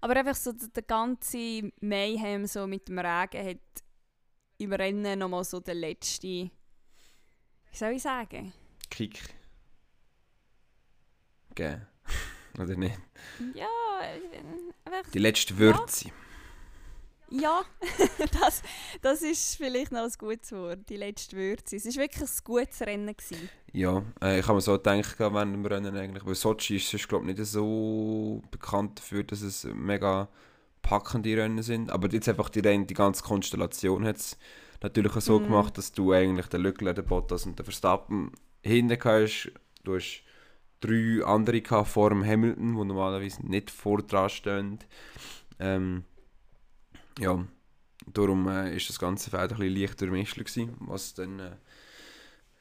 Aber 0.00 0.16
einfach 0.16 0.34
so 0.34 0.50
der, 0.52 0.82
ganze 0.82 1.70
Mayhem 1.80 2.46
so 2.46 2.66
mit 2.66 2.88
dem 2.88 2.98
Regen 2.98 3.46
hat 3.46 3.58
im 4.56 4.72
Rennen 4.72 5.18
nochmal 5.18 5.44
so 5.44 5.60
der 5.60 5.74
letzte, 5.74 6.26
wie 6.26 6.50
soll 7.70 7.92
ich 7.92 8.02
sagen? 8.02 8.50
Kick. 8.88 9.20
Gell. 11.54 11.86
Oder 12.58 12.76
nicht? 12.76 12.98
Ja, 13.54 13.66
äh, 14.00 14.38
einfach, 14.86 15.10
Die 15.10 15.18
letzte 15.18 15.58
Würze. 15.58 16.08
ja, 16.08 16.14
das, 18.40 18.62
das 19.02 19.22
ist 19.22 19.56
vielleicht 19.56 19.92
noch 19.92 20.02
ein 20.02 20.12
gutes 20.18 20.52
Wort, 20.52 20.88
die 20.88 20.96
letzte 20.96 21.36
Würze. 21.36 21.76
Es 21.76 21.84
war 21.86 21.94
wirklich 22.02 22.22
ein 22.22 22.36
gutes 22.44 22.80
Rennen. 22.82 23.16
Gewesen. 23.16 23.48
Ja, 23.72 24.02
äh, 24.22 24.38
ich 24.40 24.46
habe 24.46 24.54
mir 24.54 24.60
so 24.60 24.72
gedacht 24.72 25.18
während 25.18 25.54
dem 25.54 25.66
Rennen 25.66 25.96
eigentlich. 25.96 26.24
Weil 26.24 26.34
Sochi 26.34 26.76
ist 26.76 26.90
sonst, 26.90 27.08
glaube 27.08 27.30
ich, 27.30 27.36
nicht 27.36 27.46
so 27.48 28.42
bekannt 28.50 28.98
dafür, 28.98 29.24
dass 29.24 29.42
es 29.42 29.64
mega 29.64 30.28
packende 30.82 31.36
Rennen 31.36 31.62
sind. 31.62 31.90
Aber 31.90 32.08
jetzt 32.08 32.28
einfach 32.28 32.50
die, 32.50 32.60
Rennen, 32.60 32.86
die 32.86 32.94
ganze 32.94 33.22
Konstellation 33.24 34.04
hat 34.04 34.16
es 34.16 34.38
natürlich 34.82 35.16
auch 35.16 35.20
so 35.20 35.40
Mhm. 35.40 35.44
gemacht, 35.44 35.78
dass 35.78 35.92
du 35.92 36.12
eigentlich 36.12 36.46
den 36.46 36.62
Leclerc, 36.62 36.96
den 36.96 37.06
Bottas 37.06 37.46
und 37.46 37.58
den 37.58 37.64
Verstappen 37.64 38.32
hinten 38.62 38.98
hast. 39.02 39.50
Du 39.82 39.96
hast 39.96 40.22
drei 40.80 41.24
andere 41.24 41.84
vor 41.84 42.10
dem 42.10 42.24
Hamilton, 42.24 42.76
die 42.76 42.84
normalerweise 42.84 43.46
nicht 43.46 43.70
vor 43.70 44.02
dran 44.02 44.28
stehen. 44.28 44.78
Ähm, 45.58 46.04
ja, 47.18 47.44
darum 48.12 48.48
äh, 48.48 48.74
ist 48.76 48.88
das 48.88 48.98
ganze 48.98 49.30
Feld 49.30 49.52
ein 49.52 49.58
bisschen 49.58 49.76
leicht 49.80 50.00
durchmischt 50.00 50.36
gewesen, 50.36 50.76
was 50.80 51.14
dann 51.14 51.38
äh, 51.40 51.56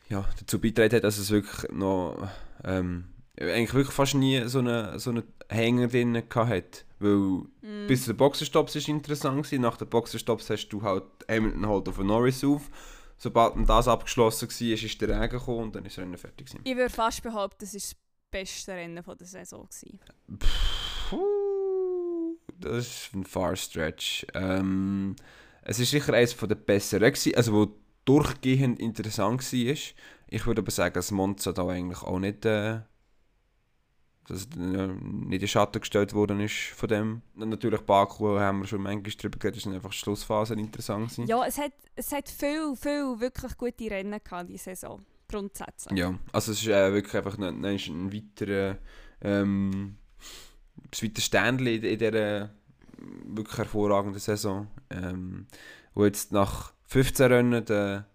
ja, 0.10 0.26
dazu 0.40 0.60
beigetragen 0.60 0.96
hat, 0.98 1.04
dass 1.04 1.18
es 1.18 1.32
wirklich 1.32 1.72
noch 1.72 2.28
ähm, 2.64 3.06
eigentlich 3.40 3.74
wirklich 3.74 3.96
fast 3.96 4.16
nie 4.16 4.48
so 4.48 4.60
einen 4.60 5.00
so 5.00 5.10
eine 5.10 5.24
Hänger 5.50 5.88
drin 5.88 6.14
gehabt 6.14 6.50
hat. 6.50 6.86
Weil 7.00 7.44
Mm. 7.62 7.88
bis 7.88 8.04
zu 8.06 8.14
den 8.14 8.18
Boxenstopps 8.18 8.76
ist 8.76 8.88
interessant 8.88 9.44
gewesen. 9.44 9.62
Nach 9.62 9.76
den 9.78 9.90
Boxenstopps 9.90 10.50
hast 10.50 10.68
du 10.70 10.82
halt 10.82 11.04
Hamilton 11.30 11.68
halt 11.68 11.90
auf 11.90 11.98
Norris 11.98 12.44
auf. 12.44 12.70
Sobald 13.18 13.54
das 13.68 13.88
abgeschlossen 13.88 14.50
war, 14.50 14.68
ist 14.68 15.02
der 15.02 15.10
Regen 15.10 15.38
gekommen 15.38 15.64
und 15.64 15.76
dann 15.76 15.86
ist 15.86 15.98
das 15.98 16.04
Rennen 16.04 16.18
fertig 16.18 16.48
gewesen. 16.48 16.62
Ich 16.66 16.76
würde 16.76 16.94
fast 16.94 17.24
behaupten, 17.24 17.64
es 17.64 17.74
war 17.74 17.80
das 17.80 17.96
beste 18.32 18.72
Rennen 18.74 19.04
von 19.04 19.18
der 19.18 19.28
Saison. 19.28 19.66
Gewesen. 19.68 20.00
Puh, 21.10 21.18
das 22.64 22.88
ist 22.88 23.14
ein 23.14 23.26
far 23.26 23.56
stretch. 23.56 24.26
Ähm, 24.34 25.16
es 25.62 25.80
ist 25.80 25.92
sicher 25.92 26.14
eines 26.14 26.36
der 26.36 26.56
besseren 26.56 27.12
gewesen, 27.12 27.36
also 27.36 27.54
wo 27.54 27.68
durchgehend 28.06 28.80
interessant 28.80 29.42
war. 29.42 29.78
Ich 30.28 30.46
würde 30.46 30.62
aber 30.62 30.72
sagen, 30.72 30.94
dass 30.94 31.12
Monza 31.12 31.54
da 31.54 31.68
eigentlich 31.68 32.02
auch 32.02 32.20
nicht, 32.20 32.46
äh, 32.46 32.82
dass, 34.28 34.46
äh, 34.46 34.48
nicht 34.58 35.34
in 35.34 35.40
den 35.40 35.48
Schatten 35.48 35.80
gestellt 35.80 36.14
worden 36.14 36.40
ist 36.40 36.72
von 36.76 36.90
dem. 36.90 37.22
Natürlich 37.36 37.82
Baku 37.82 38.40
haben 38.40 38.62
wir 38.62 38.68
schon 38.68 38.82
manchmal 38.82 39.14
darüber 39.18 39.40
geredet, 39.40 39.66
dass 39.66 39.74
einfach 39.74 39.92
die 39.92 39.98
Schlussphasen 39.98 40.60
interessant 40.60 41.12
sind. 41.12 41.30
Ja, 41.30 41.46
es 41.46 41.58
hat, 41.58 41.74
es 41.96 42.12
hat 42.12 42.28
viel, 42.30 42.76
viel 42.76 43.20
wirklich 43.20 43.58
gute 43.58 43.92
Rennen 43.92 44.20
gehabt 44.24 44.50
diese 44.50 44.64
Saison. 44.64 45.06
Grundsätzlich. 45.30 45.98
Ja, 45.98 46.14
also 46.32 46.52
es 46.52 46.62
ist 46.62 46.68
äh, 46.68 46.94
wirklich 46.94 47.16
einfach 47.16 47.38
ein, 47.38 47.64
ein, 47.64 47.76
ein 47.76 48.14
weiterer 48.14 48.78
ähm, 49.22 49.98
weiteres 50.76 51.26
Sternchen 51.26 51.68
in, 51.68 51.84
in 51.84 52.00
dieser 52.00 52.50
wirklich 53.26 53.58
hervorragenden 53.58 54.20
Saison. 54.20 54.68
Ähm, 54.90 55.48
wo 55.94 56.06
jetzt 56.06 56.32
nach 56.32 56.74
15 56.86 57.32
Rennen 57.32 57.66
der 57.66 58.08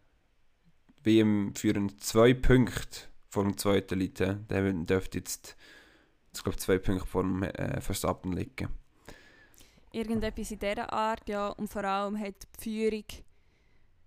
WM 1.04 1.54
führen 1.54 1.98
zwei 1.98 2.34
Punkte 2.34 3.00
vor 3.28 3.44
dem 3.44 3.56
zweiten 3.56 3.98
ja. 3.98 4.46
Der 4.48 4.72
dürfte 4.72 5.18
jetzt, 5.18 5.56
jetzt 6.28 6.42
glaube 6.42 6.58
zwei 6.58 6.78
Punkte 6.78 7.06
vor 7.06 7.22
dem 7.22 7.42
äh, 7.42 7.80
Verstappen 7.80 8.32
liegen. 8.32 8.68
Irgendetwas 9.92 10.50
in 10.50 10.58
dieser 10.58 10.92
Art, 10.92 11.28
ja. 11.28 11.48
Und 11.48 11.68
vor 11.68 11.84
allem 11.84 12.18
hat 12.18 12.34
die 12.58 12.62
Führung 12.62 13.04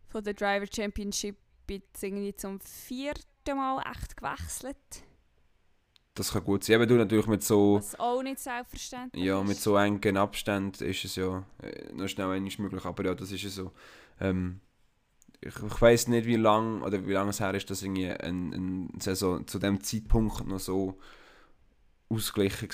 von 0.08 0.24
der 0.24 0.34
Driver 0.34 0.68
Championship 0.72 1.38
jetzt 1.70 2.04
irgendwie 2.04 2.36
zum 2.36 2.60
vierten 2.60 3.56
Mal 3.56 3.82
echt 3.92 4.18
gewechselt. 4.18 4.78
Das 6.14 6.34
kann 6.34 6.44
gut 6.44 6.64
sein. 6.64 6.76
Eben 6.76 6.90
du 6.90 6.96
natürlich 6.96 7.28
mit 7.28 7.44
so 7.44 7.78
Was 7.78 7.98
auch 8.00 8.22
nicht 8.22 8.40
selbstverständlich 8.40 9.24
Ja, 9.24 9.42
mit 9.44 9.58
so 9.58 9.78
engen 9.78 10.18
Abständen 10.18 10.84
ist 10.84 11.06
es 11.06 11.16
ja 11.16 11.46
äh, 11.64 11.94
noch 11.94 12.08
schnell 12.08 12.30
einmal 12.30 12.52
möglich, 12.58 12.86
aber 12.86 13.06
ja, 13.06 13.16
das 13.16 13.32
ist 13.32 13.44
ja 13.44 13.50
so. 13.50 13.72
Ähm, 14.20 14.60
ich 15.40 15.56
ich 15.56 15.82
weiß 15.82 16.10
nicht, 16.10 16.26
wie 16.28 16.36
lang 16.36 16.82
oder 16.82 17.06
wie 17.08 17.14
lange 17.14 17.30
es 17.30 17.40
her 17.40 17.54
ist, 17.54 17.70
dass 17.70 17.82
irgendwie 17.82 18.10
eine 18.10 18.56
ein 18.56 19.00
Saison 19.00 19.48
zu 19.48 19.58
dem 19.58 19.82
Zeitpunkt 19.82 20.46
noch 20.48 20.60
so 20.60 21.00
ausgeglichen 22.10 22.70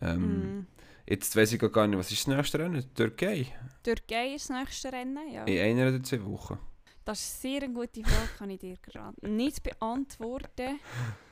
war. 0.00 0.08
Ähm, 0.10 0.58
Mm. 0.60 0.66
Jetzt 1.06 1.34
weiß 1.34 1.52
ich 1.54 1.72
gar 1.72 1.86
nicht, 1.86 1.98
was 1.98 2.10
ist 2.12 2.26
das 2.26 2.36
nächste 2.36 2.58
Rennen? 2.58 2.84
Türkei? 2.94 3.46
Türkei 3.82 4.34
ist 4.34 4.50
das 4.50 4.58
nächste 4.58 4.92
Rennen, 4.92 5.32
ja. 5.32 5.44
In 5.44 5.58
einer 5.58 5.88
oder 5.88 6.02
zwei 6.02 6.22
Wochen? 6.22 6.58
Das 7.06 7.18
ist 7.18 7.40
sehr 7.40 7.62
eine 7.62 7.72
gute 7.72 8.02
Frage, 8.02 8.28
kann 8.36 8.50
ich 8.50 8.58
dir 8.58 8.76
gerade 8.82 9.16
nicht 9.26 9.62
beantworten. 9.62 10.78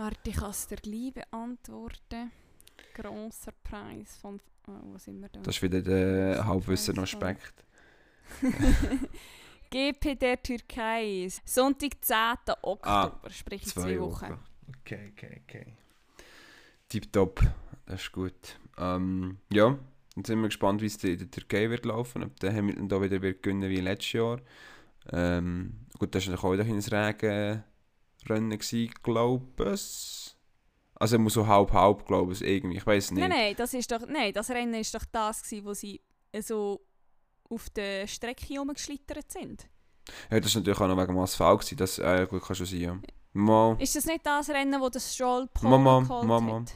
Warte, 0.00 0.30
ich 0.30 0.36
kann 0.36 0.48
es 0.48 0.66
dir 0.66 0.76
gleich 0.76 1.12
beantworten. 1.12 2.32
Grosser 2.94 3.52
Preis 3.62 4.16
von... 4.16 4.40
Oh, 4.66 4.72
wo 4.84 4.96
sind 4.96 5.20
wir 5.20 5.28
da? 5.28 5.40
Das 5.40 5.56
ist 5.56 5.62
wieder 5.62 5.82
der 5.82 6.46
Halbwissen-Aspekt. 6.46 7.52
GP 9.68 10.14
der 10.20 10.42
Türkei. 10.42 11.28
Sonntag, 11.44 12.02
10. 12.02 12.16
Oktober, 12.62 13.20
Ah, 13.22 13.28
sprich 13.28 13.62
in 13.64 13.68
Zwei, 13.68 14.00
Wochen. 14.00 14.30
Wochen. 14.30 14.38
Okay, 14.80 15.12
okay, 15.12 15.42
okay. 15.44 15.66
Tipptopp, 16.88 17.42
das 17.84 18.00
ist 18.00 18.12
gut. 18.12 18.58
Ähm, 18.78 19.36
ja, 19.52 19.78
jetzt 20.16 20.28
sind 20.28 20.40
wir 20.40 20.48
gespannt, 20.48 20.80
wie 20.80 20.86
es 20.86 21.04
in 21.04 21.18
der 21.18 21.30
Türkei 21.30 21.68
wird 21.68 21.84
laufen. 21.84 22.24
Ob 22.24 22.40
der 22.40 22.54
Hamilton 22.54 22.88
da 22.88 23.02
wieder 23.02 23.20
wird 23.20 23.42
gewinnen 23.42 23.68
wie 23.68 23.80
letztes 23.80 24.12
Jahr. 24.14 24.40
Ähm, 25.12 25.80
gut, 25.98 26.14
das 26.14 26.26
war 26.26 26.32
natürlich 26.32 26.66
auch 26.66 26.74
ein 26.74 26.80
Regenrennen, 28.28 28.90
glaube 29.02 29.72
ich. 29.74 30.36
Also 30.94 31.16
er 31.16 31.20
muss 31.20 31.32
so 31.34 31.46
halb-halb, 31.46 32.06
glaube 32.06 32.32
ich, 32.34 32.42
irgendwie. 32.42 32.76
Ich 32.76 32.86
weiß 32.86 33.12
nicht. 33.12 33.20
Nein, 33.20 33.30
nein, 33.30 33.54
das 33.56 33.72
ist 33.72 33.90
doch, 33.90 34.06
nein, 34.06 34.32
das 34.34 34.50
Rennen 34.50 34.74
ist 34.74 34.94
doch 34.94 35.04
das 35.10 35.42
gewesen, 35.42 35.64
wo 35.64 35.72
sie 35.72 36.00
so 36.40 36.80
auf 37.48 37.70
der 37.70 38.06
Strecke 38.06 38.44
herumgeschlittert 38.46 39.30
sind. 39.32 39.66
Ja, 40.30 40.40
das 40.40 40.54
war 40.54 40.60
natürlich 40.60 40.80
auch 40.80 40.88
noch 40.88 40.96
wegen 40.96 41.06
dem 41.14 41.18
Asphalt. 41.18 41.60
Gewesen. 41.60 41.76
Das 41.78 41.98
äh, 41.98 42.26
gut, 42.28 42.42
kann 42.42 42.54
schon 42.56 42.66
sein, 42.66 42.80
ja. 42.80 42.98
Mal. 43.32 43.76
Ist 43.80 43.94
das 43.96 44.04
nicht 44.06 44.26
das 44.26 44.50
Rennen, 44.50 44.80
wo 44.80 44.88
das 44.88 45.14
Stroll 45.14 45.48
Mama, 45.62 46.00
Pole 46.00 46.06
geholt 46.08 46.26
Mama. 46.26 46.60
hat? 46.60 46.72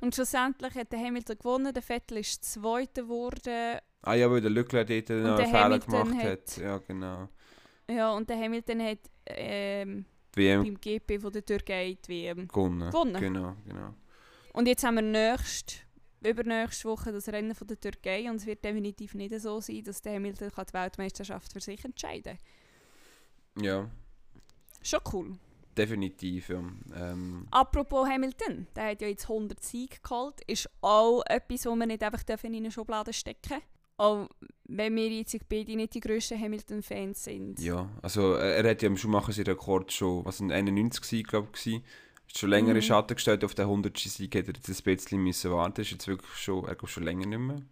Und 0.00 0.14
schlussendlich 0.14 0.74
hat 0.74 0.90
der 0.92 0.98
Hamilton 0.98 1.38
gewonnen, 1.38 1.72
der 1.72 1.82
Vettel 1.82 2.18
ist 2.18 2.44
Zweiter 2.44 3.02
geworden. 3.02 3.78
Ah 4.02 4.14
ja, 4.14 4.28
weil 4.28 4.40
der 4.40 4.50
Leclerc 4.50 4.88
dort 4.88 5.08
noch 5.10 5.36
der 5.36 5.44
einen 5.44 5.46
Fehler 5.46 5.60
Hamilton 5.64 5.90
gemacht 6.10 6.24
hat. 6.24 6.30
hat- 6.30 6.56
Ja, 6.56 6.78
genau. 6.78 7.28
Ja, 7.88 8.12
und 8.12 8.28
der 8.28 8.36
Hamilton 8.38 8.82
hat 8.82 8.98
ähm, 9.26 10.04
WM 10.36 10.64
beim 10.64 10.80
GP 10.80 11.20
von 11.20 11.32
der 11.32 11.44
Türkei 11.44 11.96
die 12.06 12.24
WM 12.24 12.48
gewonnen. 12.48 12.90
gewonnen. 12.90 13.20
Genau, 13.20 13.56
genau. 13.66 13.94
Und 14.52 14.66
jetzt 14.66 14.84
haben 14.84 14.96
wir 14.96 15.02
nächst, 15.02 15.86
übernächste 16.22 16.88
Woche 16.88 17.12
das 17.12 17.28
Rennen 17.28 17.54
von 17.54 17.66
der 17.66 17.80
Türkei 17.80 18.28
und 18.30 18.36
es 18.36 18.46
wird 18.46 18.64
definitiv 18.64 19.14
nicht 19.14 19.38
so 19.40 19.60
sein, 19.60 19.82
dass 19.84 20.02
der 20.02 20.14
Hamilton 20.14 20.50
die 20.50 20.72
Weltmeisterschaft 20.74 21.52
für 21.52 21.60
sich 21.60 21.84
entscheiden 21.84 22.38
kann. 23.54 23.64
Ja, 23.64 23.90
Schon 24.82 25.00
cool. 25.12 25.38
definitiv. 25.76 26.48
Ja. 26.48 26.62
Ähm, 26.94 27.46
Apropos 27.50 28.08
Hamilton, 28.08 28.66
der 28.74 28.90
hat 28.90 29.00
ja 29.02 29.08
jetzt 29.08 29.28
100 29.28 29.62
Siege 29.62 29.96
geholt. 30.02 30.40
Ist 30.46 30.68
auch 30.80 31.22
etwas, 31.26 31.66
was 31.66 31.76
wir 31.76 31.86
nicht 31.86 32.02
einfach 32.02 32.22
in 32.44 32.54
eine 32.54 32.70
Schublade 32.70 33.12
stecken 33.12 33.48
dürfen. 33.48 33.62
Auch 33.96 34.28
wenn 34.64 34.96
wir 34.96 35.08
jetzt 35.08 35.36
beide 35.48 35.76
nicht 35.76 35.94
die 35.94 36.00
grössten 36.00 36.40
Hamilton-Fans 36.40 37.24
sind. 37.24 37.60
ja, 37.60 37.88
also 38.00 38.36
äh, 38.36 38.56
er 38.62 38.70
hat 38.70 38.82
ja 38.82 38.88
im 38.88 38.96
Schumacher 38.96 39.32
seinen 39.32 39.46
Rekord 39.46 39.92
schon, 39.92 40.24
was 40.24 40.38
sind 40.38 40.50
91 40.50 41.02
gewesen, 41.02 41.26
glaube 41.26 41.48
ich, 41.54 41.82
schon 42.34 42.50
länger 42.50 42.70
in 42.70 42.76
Mhm. 42.76 42.82
Schatten 42.82 43.14
gestellt, 43.14 43.44
auf 43.44 43.54
den 43.54 43.66
100. 43.66 43.98
Sieg 43.98 44.34
hätte 44.34 44.52
er 44.52 44.54
jetzt 44.56 44.68
ein 44.68 44.96
bisschen 44.96 45.22
müssen 45.22 45.50
warten. 45.50 45.80
Ist 45.82 45.90
jetzt 45.90 46.08
wirklich 46.08 46.32
schon, 46.36 46.64
er 46.64 46.76
schon 46.88 47.02
länger 47.02 47.26
nicht 47.26 47.38
mehr 47.38 47.62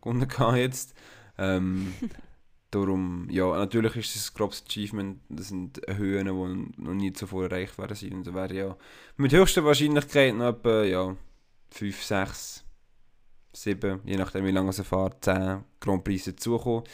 gewonnen 0.00 0.56
jetzt. 0.56 0.94
Ähm, 1.36 1.92
darum, 2.70 3.28
ja, 3.30 3.56
natürlich 3.56 3.96
ist 3.96 4.16
es 4.16 4.30
ein 4.30 4.34
grobes 4.36 4.64
Achievement. 4.68 5.20
Das 5.28 5.48
sind 5.48 5.80
Höhen, 5.88 6.26
die 6.26 6.82
noch 6.82 6.94
nie 6.94 7.12
zuvor 7.12 7.44
erreicht 7.44 7.78
werden 7.78 7.96
sind. 7.96 8.14
Und 8.14 8.26
da 8.26 8.34
wäre 8.34 8.54
ja 8.54 8.76
mit 9.16 9.32
höchster 9.32 9.64
Wahrscheinlichkeit 9.64 10.34
noch 10.34 10.48
etwa, 10.48 10.84
ja, 10.84 11.16
5, 11.70 12.02
6, 12.02 12.64
7, 13.62 14.00
je 14.04 14.16
nachdem 14.16 14.44
wie 14.44 14.50
lange 14.50 14.72
er 14.76 14.84
fährt, 14.84 15.24
10 15.24 15.64
Grand 15.80 16.04
Prix 16.04 16.24
dazukommen. 16.24 16.84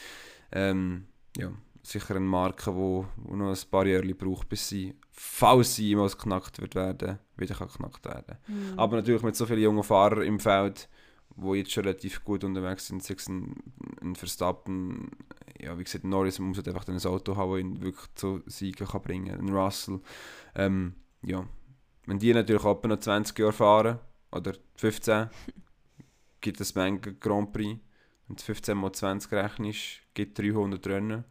Ähm, 0.51 1.05
ja, 1.37 1.51
sicher 1.83 2.15
eine 2.15 2.25
Marke, 2.25 2.71
die 2.71 2.75
wo, 2.75 3.05
wo 3.17 3.35
noch 3.35 3.49
ein 3.49 3.69
paar 3.69 3.85
Jahre 3.85 4.13
braucht, 4.13 4.49
bis 4.49 4.69
sie, 4.69 4.95
falls 5.11 5.75
sie 5.75 5.89
jemals 5.89 6.17
geknackt 6.17 6.59
wird 6.59 6.75
werden, 6.75 7.19
wieder 7.37 7.55
kann 7.55 7.67
geknackt 7.67 8.05
werden. 8.05 8.37
Mhm. 8.47 8.79
Aber 8.79 8.97
natürlich 8.97 9.23
mit 9.23 9.35
so 9.35 9.45
vielen 9.45 9.61
jungen 9.61 9.83
Fahrern 9.83 10.23
im 10.23 10.39
Feld, 10.39 10.89
die 11.37 11.57
jetzt 11.57 11.71
schon 11.71 11.83
relativ 11.83 12.23
gut 12.23 12.43
unterwegs 12.43 12.87
sind, 12.87 13.03
sei 13.03 13.15
es 13.15 13.27
ein, 13.27 13.55
ein 14.01 14.15
Verstappen, 14.15 15.11
ja, 15.59 15.77
wie 15.77 15.83
gesagt, 15.83 16.05
Norris 16.05 16.39
muss 16.39 16.57
halt 16.57 16.67
einfach 16.67 16.87
ein 16.87 17.05
Auto 17.05 17.35
haben, 17.35 17.51
das 17.51 17.59
ihn 17.59 17.81
wirklich 17.81 18.15
zu 18.15 18.41
Siegen 18.45 18.87
kann 18.87 19.01
bringen 19.01 19.35
kann, 19.35 19.47
ein 19.47 19.53
Russell. 19.53 19.99
Ähm, 20.55 20.95
ja, 21.21 21.45
wenn 22.05 22.19
die 22.19 22.33
natürlich 22.33 22.63
etwa 22.63 22.87
noch 22.87 22.99
20 22.99 23.37
Jahre 23.37 23.53
fahren, 23.53 23.99
oder 24.31 24.53
15, 24.75 25.29
gibt 26.45 26.61
es 26.61 26.75
Menge 26.75 26.99
Grand 26.99 27.51
Prix. 27.51 27.79
Wenn 28.27 28.35
du 28.35 28.43
15 28.43 28.77
mal 28.77 28.93
20 28.93 29.31
rechnest, 29.31 30.01
gibt 30.13 30.37
300 30.37 30.85
Rennen. 30.87 31.23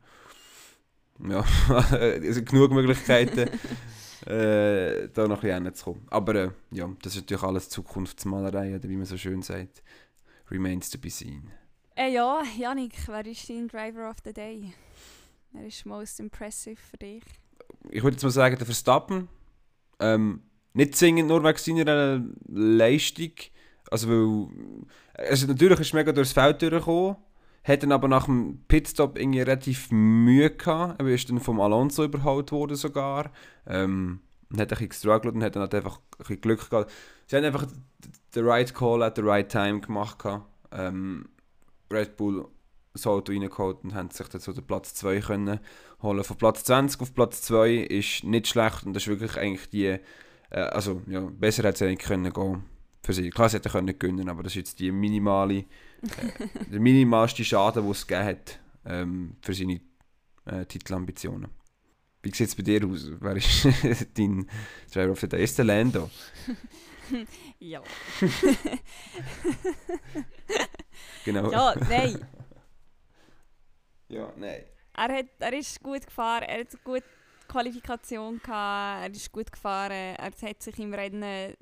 Ja, 1.21 1.45
also 1.69 2.43
genug 2.43 2.73
Möglichkeiten, 2.73 3.49
äh, 4.27 5.09
da 5.09 5.29
noch 5.29 5.37
ein 5.37 5.41
bisschen 5.41 5.65
hinzukommen. 5.67 6.03
Aber 6.11 6.35
äh, 6.35 6.51
ja, 6.73 6.91
das 7.01 7.15
ist 7.15 7.23
natürlich 7.23 7.45
alles 7.45 7.69
Zukunftsmalerei, 7.69 8.75
oder 8.75 8.89
wie 8.89 8.97
man 8.97 9.07
so 9.07 9.17
schön 9.17 9.41
sagt. 9.43 9.85
Remains 10.51 10.91
to 10.91 10.99
be 10.99 11.11
seen. 11.11 11.53
Äh, 11.95 12.13
ja, 12.13 12.43
Janik, 12.59 12.95
wer 13.07 13.25
ist 13.25 13.49
dein 13.49 13.69
Driver 13.69 14.11
of 14.11 14.17
the 14.25 14.33
Day? 14.33 14.75
Wer 15.53 15.67
ist 15.69 15.87
most 15.87 16.19
impressive 16.19 16.77
für 16.77 16.97
dich? 16.97 17.23
Ich 17.91 18.03
würde 18.03 18.17
jetzt 18.17 18.25
mal 18.25 18.31
sagen, 18.31 18.57
der 18.57 18.67
Verstappen, 18.67 19.29
ähm, 20.01 20.43
nicht 20.73 20.97
zwingend 20.97 21.29
nur 21.29 21.45
wegen 21.45 21.57
seiner 21.57 22.25
Leistung, 22.49 23.31
also 23.91 24.09
weil, 24.09 24.49
also 25.27 25.47
natürlich 25.47 25.81
ist 25.81 25.95
mega 25.95 26.13
durchs 26.13 26.33
Feld 26.33 26.63
durchgekommen, 26.63 27.17
hat 27.65 27.83
dann 27.83 27.93
aber 27.93 28.09
nach 28.09 28.27
dem 28.27 28.63
Pitstop 28.69 29.19
irgendwie 29.19 29.41
relativ 29.41 29.91
Mühe 29.91 30.51
gehabt, 30.51 31.01
er 31.01 31.09
ist 31.09 31.29
dann 31.31 31.41
vom 31.41 31.61
Alonso 31.61 32.05
überholt 32.05 32.53
worden 32.53 32.77
sogar, 32.77 33.31
ähm, 33.67 34.21
und 34.51 34.61
hat 34.61 34.69
ein 34.69 34.69
bisschen 34.69 34.89
gestruggelt 34.89 35.35
und 35.35 35.43
hat 35.43 35.57
dann 35.57 35.63
halt 35.63 35.75
einfach 35.75 35.97
ein 35.97 36.19
bisschen 36.19 36.41
Glück 36.41 36.71
gehabt. 36.71 36.91
Sie 37.27 37.37
haben 37.37 37.45
einfach 37.45 37.67
den 38.35 38.45
right 38.45 38.75
call 38.75 39.03
at 39.03 39.17
the 39.17 39.23
right 39.23 39.49
time 39.49 39.81
gemacht. 39.81 40.25
Ähm, 40.73 41.29
Red 41.91 42.17
Bull 42.17 42.47
das 42.93 43.07
Auto 43.07 43.33
reingeholt 43.33 43.79
und 43.83 43.95
haben 43.95 44.11
sich 44.11 44.29
dann 44.29 44.41
so 44.41 44.53
den 44.53 44.65
Platz 44.65 44.95
2 44.95 45.21
können 45.21 45.61
holen. 46.01 46.25
Von 46.25 46.37
Platz 46.37 46.65
20 46.65 47.01
auf 47.01 47.15
Platz 47.15 47.43
2 47.43 47.75
ist 47.75 48.25
nicht 48.25 48.47
schlecht 48.47 48.87
und 48.87 48.95
das 48.95 49.05
ist 49.05 49.09
wirklich 49.09 49.37
eigentlich 49.37 49.69
die, 49.69 49.87
äh, 49.87 50.01
also 50.51 51.03
ja, 51.09 51.21
besser 51.21 51.65
hätte 51.65 51.85
es 51.85 51.91
eigentlich 51.91 52.07
können 52.07 52.33
gehen 52.33 52.74
für 53.05 53.13
sie. 53.13 53.31
Klar, 53.31 53.49
sie 53.49 53.57
hätten 53.57 53.71
können 53.71 53.99
gewinnen, 53.99 54.29
aber 54.29 54.43
das 54.43 54.53
ist 54.53 54.57
jetzt 54.57 54.79
die 54.79 54.91
minimale, 54.91 55.59
äh, 55.59 55.67
der 56.71 56.81
minimalste 56.81 57.45
Schaden, 57.45 57.83
den 57.83 57.93
es 57.93 58.07
gegeben 58.07 58.27
hat 58.27 58.59
ähm, 58.87 59.37
für 59.43 59.55
seine 59.55 59.81
äh, 60.47 60.65
Titelambitionen. 60.65 61.51
Wie 62.23 62.31
sieht 62.35 62.49
es 62.49 62.55
bei 62.55 62.63
dir 62.63 62.87
aus? 62.87 63.11
Wer 63.21 63.37
ist 63.37 63.67
dein 64.19 64.49
Driver 64.93 65.13
of 65.13 65.21
the 65.21 65.29
Day? 65.29 65.45
Ist 65.45 65.59
der 65.59 65.65
Lando? 65.67 66.11
Ja. 67.59 67.83
Genau. 71.25 71.51
ja, 71.51 71.75
nein. 71.89 72.27
Ja, 74.09 74.33
nein. 74.37 74.63
Er, 74.95 75.19
hat, 75.19 75.27
er 75.39 75.53
ist 75.53 75.83
gut 75.83 76.07
gefahren, 76.07 76.45
er 76.45 76.61
hat 76.61 76.71
eine 76.71 76.81
gute 76.83 77.05
Qualifikation 77.49 78.41
gehabt, 78.43 79.05
er 79.05 79.11
ist 79.11 79.33
gut 79.33 79.53
gefahren, 79.53 79.93
er 79.93 80.31
hat 80.31 80.63
sich 80.63 80.79
im 80.79 80.95
Rennen 80.95 81.55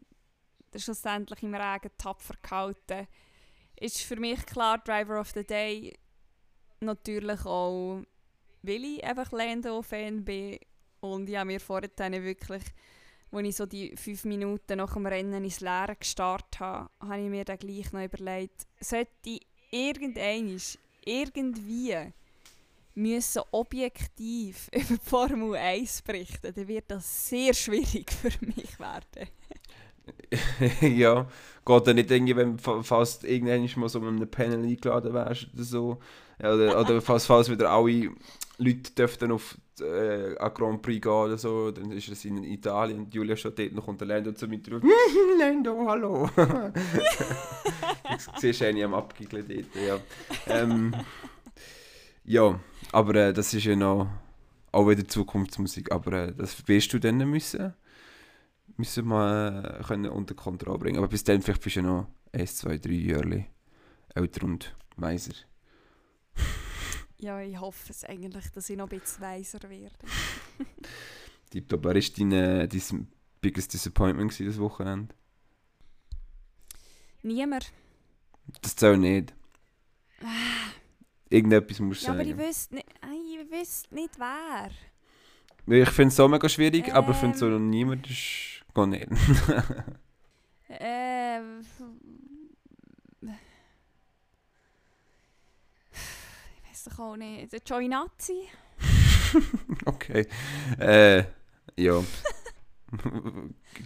schlussendlich 0.78 1.42
im 1.42 1.54
Regen 1.54 1.90
tapfer 1.98 2.34
gehalten. 2.42 3.06
Ist 3.78 4.02
für 4.02 4.16
mich 4.16 4.44
klar 4.46 4.78
Driver 4.78 5.20
of 5.20 5.30
the 5.30 5.44
Day. 5.44 5.98
Natürlich 6.80 7.44
auch, 7.44 8.02
weil 8.62 8.84
ich 8.84 9.04
einfach 9.04 9.32
Lando-Fan 9.32 10.24
bin 10.24 10.58
und 11.00 11.28
ich 11.28 11.36
habe 11.36 11.46
mir 11.46 11.60
vorher 11.60 11.90
dann 11.94 12.12
wirklich, 12.12 12.62
als 13.32 13.48
ich 13.48 13.56
so 13.56 13.66
die 13.66 13.96
fünf 13.96 14.24
Minuten 14.24 14.78
nach 14.78 14.94
dem 14.94 15.06
Rennen 15.06 15.44
ins 15.44 15.60
Leere 15.60 15.96
gestartet 15.96 16.60
habe, 16.60 16.90
habe 17.00 17.22
ich 17.22 17.28
mir 17.28 17.44
dann 17.44 17.58
gleich 17.58 17.92
noch 17.92 18.02
überlegt, 18.02 18.66
sollte 18.80 19.40
irgendeines 19.70 20.78
irgendwie 21.04 22.12
müssen 22.94 23.42
objektiv 23.50 24.68
über 24.72 24.84
die 24.84 25.08
Formel 25.08 25.56
1 25.56 26.02
berichten, 26.02 26.52
dann 26.54 26.68
wird 26.68 26.90
das 26.90 27.28
sehr 27.28 27.54
schwierig 27.54 28.12
für 28.12 28.32
mich 28.44 28.78
werden. 28.78 29.28
ja, 30.80 31.26
geht 31.64 31.86
dann 31.86 31.96
nicht 31.96 32.10
irgendwie, 32.10 32.36
wenn 32.36 32.58
fa- 32.58 32.82
fast 32.82 33.24
irgendwann 33.24 33.68
mal 33.76 33.88
so 33.88 34.00
mit 34.00 34.08
einem 34.08 34.30
Panel 34.30 34.64
eingeladen 34.64 35.12
wärst 35.14 35.48
oder 35.54 35.64
so. 35.64 35.98
Oder, 36.38 36.80
oder 36.80 37.00
falls, 37.00 37.26
falls 37.26 37.48
wieder 37.50 37.70
alle 37.70 38.10
Leute 38.58 38.92
dürften 38.92 39.30
auf 39.32 39.56
äh, 39.80 40.36
an 40.38 40.54
Grand 40.54 40.82
Prix 40.82 41.00
gehen 41.00 41.12
oder 41.12 41.38
so, 41.38 41.70
dann 41.70 41.90
ist 41.92 42.08
es 42.08 42.24
in 42.24 42.42
Italien 42.42 43.00
und 43.00 43.14
Julia 43.14 43.36
steht 43.36 43.58
dort 43.58 43.72
noch 43.72 43.86
unter 43.88 44.04
Lando 44.04 44.32
zu 44.32 44.48
mit 44.48 44.68
drauf. 44.68 44.82
Lando, 45.38 45.86
hallo! 45.86 46.28
du 46.36 46.72
siehst 48.38 48.62
eigentlich 48.62 48.84
am 48.84 48.94
Abgiggeln 48.94 49.46
dort, 49.48 49.84
ja. 49.86 49.98
Ähm, 50.46 50.94
ja, 52.24 52.58
aber 52.92 53.14
äh, 53.14 53.32
das 53.32 53.54
ist 53.54 53.64
ja 53.64 53.76
noch 53.76 54.08
auch 54.72 54.88
wieder 54.88 55.06
Zukunftsmusik, 55.06 55.92
aber 55.92 56.12
äh, 56.12 56.32
das 56.34 56.66
wirst 56.66 56.92
du 56.92 56.98
dann 56.98 57.18
müssen 57.28 57.74
müssen 58.76 59.06
wir 59.08 59.78
äh, 59.80 59.82
können 59.84 60.10
unter 60.10 60.34
Kontrolle 60.34 60.78
bringen. 60.78 60.98
Aber 60.98 61.08
bis 61.08 61.24
dann 61.24 61.42
vielleicht 61.42 61.62
bist 61.62 61.76
du 61.76 61.80
ja 61.80 61.86
noch 61.86 62.08
1, 62.32 62.56
2, 62.56 62.78
3 62.78 62.90
Jahre 62.92 63.46
älter 64.14 64.44
und 64.44 64.74
weiser. 64.96 65.34
Ja, 67.18 67.40
ich 67.40 67.56
hoffe 67.60 67.92
es 67.92 68.02
eigentlich, 68.02 68.50
dass 68.50 68.68
ich 68.68 68.76
noch 68.76 68.90
ein 68.90 68.98
bisschen 68.98 69.20
weiser 69.22 69.60
werde. 69.70 69.94
Tipptopp. 71.50 71.84
Wer 71.84 71.94
war 71.94 72.00
dein, 72.18 72.32
äh, 72.32 72.66
dein 72.66 73.06
biggest 73.40 73.72
disappointment 73.72 74.40
das 74.40 74.58
Wochenende? 74.58 75.14
Niemand. 77.22 77.72
Das 78.60 78.74
zählt 78.74 78.98
nicht. 78.98 79.32
Irgendetwas 81.28 81.78
musst 81.78 82.02
du 82.02 82.06
Ja, 82.06 82.12
aber 82.14 82.22
ich 82.22 82.30
sagen. 82.30 82.40
wüsste 82.48 82.74
nicht, 82.74 82.88
Ei, 83.00 83.40
ich 83.40 83.50
wüsste 83.52 83.94
nicht 83.94 84.18
wer. 84.18 84.70
ich 85.82 85.90
finde 85.90 86.08
es 86.08 86.16
so 86.16 86.26
mega 86.26 86.48
schwierig, 86.48 86.92
aber 86.92 87.12
ich 87.12 87.16
finde 87.18 87.38
so 87.38 87.46
Ähm. 87.46 87.70
niemand 87.70 88.10
ist 88.10 88.51
nicht. 88.86 89.08
Äh, 90.80 91.40
ich 91.60 91.66
weiß 96.70 96.84
doch 96.84 96.98
auch 96.98 97.16
nicht. 97.16 97.52
Der 97.52 97.60
Giovinazzi? 97.60 98.48
okay. 99.84 100.26
Äh, 100.78 101.24
ja. 101.76 102.02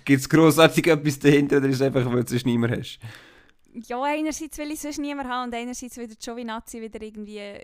Gibt 0.05 0.21
es 0.21 0.29
grossartig 0.29 0.87
etwas 0.87 1.19
dahinter 1.19 1.57
oder 1.59 1.69
ist 1.69 1.77
es 1.77 1.83
einfach, 1.83 2.05
weil 2.07 2.23
du 2.23 2.31
sonst 2.31 2.47
niemand 2.47 2.77
hast? 2.77 3.01
Ja, 3.73 4.03
einerseits 4.03 4.57
will 4.59 4.71
ich 4.71 4.81
sonst 4.81 4.99
niemand 4.99 5.29
haben 5.29 5.49
und 5.49 5.55
einerseits 5.55 5.97
will 5.97 6.07
der 6.07 6.17
Giovinazzi 6.17 6.81
wieder 6.81 7.03
irgendwie... 7.03 7.61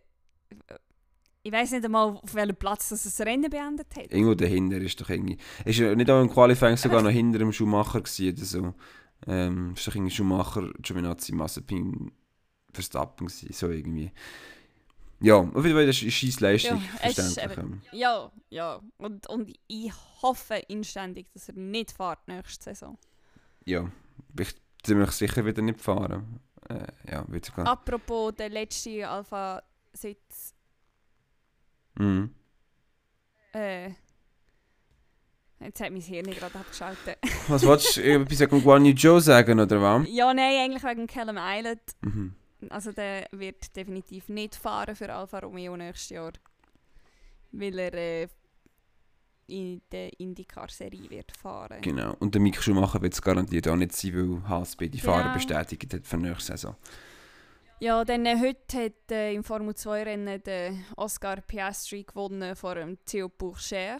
Ich 1.44 1.52
weiß 1.52 1.72
nicht 1.72 1.84
einmal, 1.84 2.08
auf 2.22 2.34
welchem 2.34 2.56
Platz 2.56 2.90
das 2.90 3.02
das 3.02 3.20
Rennen 3.20 3.50
beendet 3.50 3.88
hat. 3.96 4.12
Irgendwo 4.12 4.34
dahinter 4.34 4.78
ist 4.78 5.00
doch 5.00 5.10
irgendwie. 5.10 5.38
Ist 5.64 5.80
er 5.80 5.96
nicht 5.96 6.08
auch 6.10 6.22
im 6.22 6.30
Qualifying 6.30 6.76
sogar 6.76 7.02
noch 7.02 7.10
hinter 7.10 7.38
dem 7.40 7.52
Schumacher 7.52 8.00
gewesen 8.00 8.32
oder 8.36 8.44
so? 8.44 8.74
Ähm, 9.26 9.74
ist 9.74 9.86
doch 9.86 9.94
irgendwie 9.94 10.12
Schumacher, 10.12 10.70
Giovinazzi, 10.80 11.32
Mazepin, 11.32 12.12
Verstappen 12.72 13.26
gewesen, 13.26 13.52
so 13.52 13.68
irgendwie. 13.70 14.12
Ja, 15.20 15.36
auf 15.36 15.64
jeden 15.64 15.76
Fall 15.76 15.88
ist 15.88 16.02
eine 16.02 16.10
scheisse 16.10 16.40
Leistung, 16.40 16.82
Ja, 16.82 16.98
verständlich. 17.12 17.58
eben-. 17.58 17.82
Ja, 17.92 18.32
ja. 18.50 18.80
Und, 18.98 19.26
und 19.28 19.52
ich 19.68 19.92
hoffe 20.22 20.56
inständig, 20.68 21.26
dass 21.32 21.48
er 21.48 21.54
nicht 21.54 21.92
fährt 21.92 22.26
nächste 22.26 22.64
Saison. 22.64 22.98
Ja, 23.64 23.82
bin 24.32 24.46
ich 24.46 24.54
ziemlich 24.82 25.10
sicher 25.12 25.44
wieder 25.46 25.62
nicht 25.62 25.80
fahren. 25.80 26.40
Äh, 26.68 26.86
ja, 27.10 27.24
wird 27.28 27.44
sogar. 27.44 27.66
Apropos 27.68 28.34
der 28.34 28.48
letzte 28.48 29.08
Alpha-Sitz. 29.08 30.54
Mhm. 31.94 32.34
Äh, 33.54 33.90
jetzt 35.60 35.80
hat 35.80 35.90
mein 35.92 36.00
Hirn 36.00 36.30
gerade 36.30 36.58
abgeschaltet. 36.58 37.18
Was 37.48 37.64
wolltest 37.66 37.96
du 37.98 38.02
etwas 38.02 38.40
wegen 38.40 38.62
Guan 38.62 38.84
Yu 38.84 38.94
Zhou 38.94 39.18
sagen, 39.20 39.60
oder 39.60 39.80
was? 39.80 40.06
ja, 40.08 40.32
nein, 40.32 40.64
eigentlich 40.64 40.82
wegen 40.84 41.06
Callum 41.06 41.36
Island. 41.38 41.80
Mhm. 42.00 42.34
Also 42.70 42.92
der 42.92 43.26
wird 43.32 43.74
definitiv 43.76 44.28
nicht 44.28 44.54
fahren 44.54 44.94
für 44.94 45.12
Alfa 45.12 45.40
Romeo 45.40 45.76
nächstes 45.76 46.10
Jahr. 46.10 46.32
Weil 47.50 47.78
er 47.78 47.92
äh, 47.94 48.28
in 49.48 49.82
der 49.90 50.18
IndyCar-Serie 50.18 51.10
wird 51.10 51.36
fahren. 51.36 51.82
Genau. 51.82 52.14
Und 52.20 52.34
der 52.34 52.40
Mick 52.40 52.62
Schumacher 52.62 53.02
wird 53.02 53.12
es 53.12 53.20
garantiert 53.20 53.68
auch 53.68 53.76
nicht 53.76 53.92
sein, 53.92 54.14
weil 54.14 54.48
HSB 54.48 54.88
die 54.88 55.00
Fahrer 55.00 55.22
Genau. 55.24 55.34
bestätigt 55.34 55.92
hat 55.92 56.06
für 56.06 56.16
nächste 56.16 56.52
Saison. 56.52 56.76
Ja, 57.82 58.04
dann 58.04 58.24
äh, 58.26 58.38
heute 58.38 58.84
hat 58.84 59.10
äh, 59.10 59.34
im 59.34 59.42
Formel 59.42 59.74
2-Rennen 59.74 60.40
der 60.44 60.72
Oscar 60.96 61.40
Piastri 61.40 62.04
gewonnen 62.04 62.54
vor 62.54 62.76
dem 62.76 62.96
Theo 63.04 63.28
Pourchaire. 63.28 63.98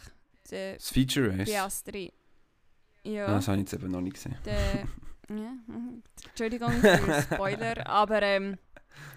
Der 0.52 0.74
Das 0.74 0.88
Feature 0.88 1.36
Race? 1.36 1.50
Piastri. 1.50 2.12
Ja. 3.02 3.26
Ah, 3.26 3.34
das 3.34 3.48
habe 3.48 3.56
ich 3.56 3.62
jetzt 3.62 3.72
eben 3.72 3.90
noch 3.90 4.00
nicht 4.00 4.14
gesehen. 4.14 4.36
Der, 4.44 4.54
ja, 5.28 5.52
mhm. 5.66 6.00
Entschuldigung 6.28 6.70
für 6.74 6.96
den 6.96 7.22
Spoiler, 7.22 7.84
aber 7.88 8.22
ähm, 8.22 8.56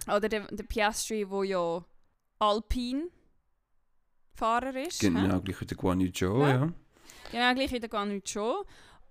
oder 0.07 0.27
der, 0.27 0.47
der 0.47 0.63
Piastri, 0.63 1.29
wo 1.29 1.43
ja 1.43 1.85
Alpine 2.39 3.09
Fahrer 4.33 4.75
ist. 4.77 4.99
Genau, 4.99 5.41
gleich 5.41 5.61
wie 5.61 5.65
der 5.65 5.77
Guan 5.77 5.99
Yu 5.99 6.11
Zhou, 6.11 6.39
Ja. 6.41 6.49
ja. 6.49 6.73
Genau, 7.31 7.53
gleich 7.53 7.71
wie 7.71 7.79
der 7.79 7.89
Guan 7.89 8.19
schon. 8.25 8.65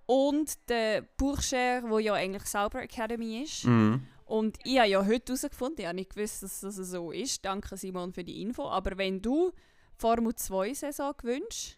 Und 0.05 0.67
der 0.67 1.03
Pourchaire, 1.15 1.89
wo 1.89 1.97
ja 1.99 2.13
eigentlich 2.15 2.43
Sauber 2.43 2.81
Academy 2.81 3.43
ist. 3.43 3.63
Mhm. 3.63 4.05
Und 4.25 4.57
ich 4.63 4.77
habe 4.79 4.89
ja 4.89 5.05
heute 5.05 5.33
herausgefunden, 5.33 5.79
ich 5.79 5.85
habe 5.85 5.95
nicht 5.95 6.15
gewusst, 6.15 6.41
dass 6.43 6.59
das 6.61 6.75
so 6.75 7.11
ist. 7.11 7.45
Danke 7.45 7.77
Simon 7.77 8.11
für 8.11 8.23
die 8.23 8.41
Info. 8.41 8.67
Aber 8.67 8.97
wenn 8.97 9.21
du 9.21 9.51
Formel 9.95 10.33
2 10.35 10.73
Saison 10.73 11.13
gewünscht, 11.15 11.77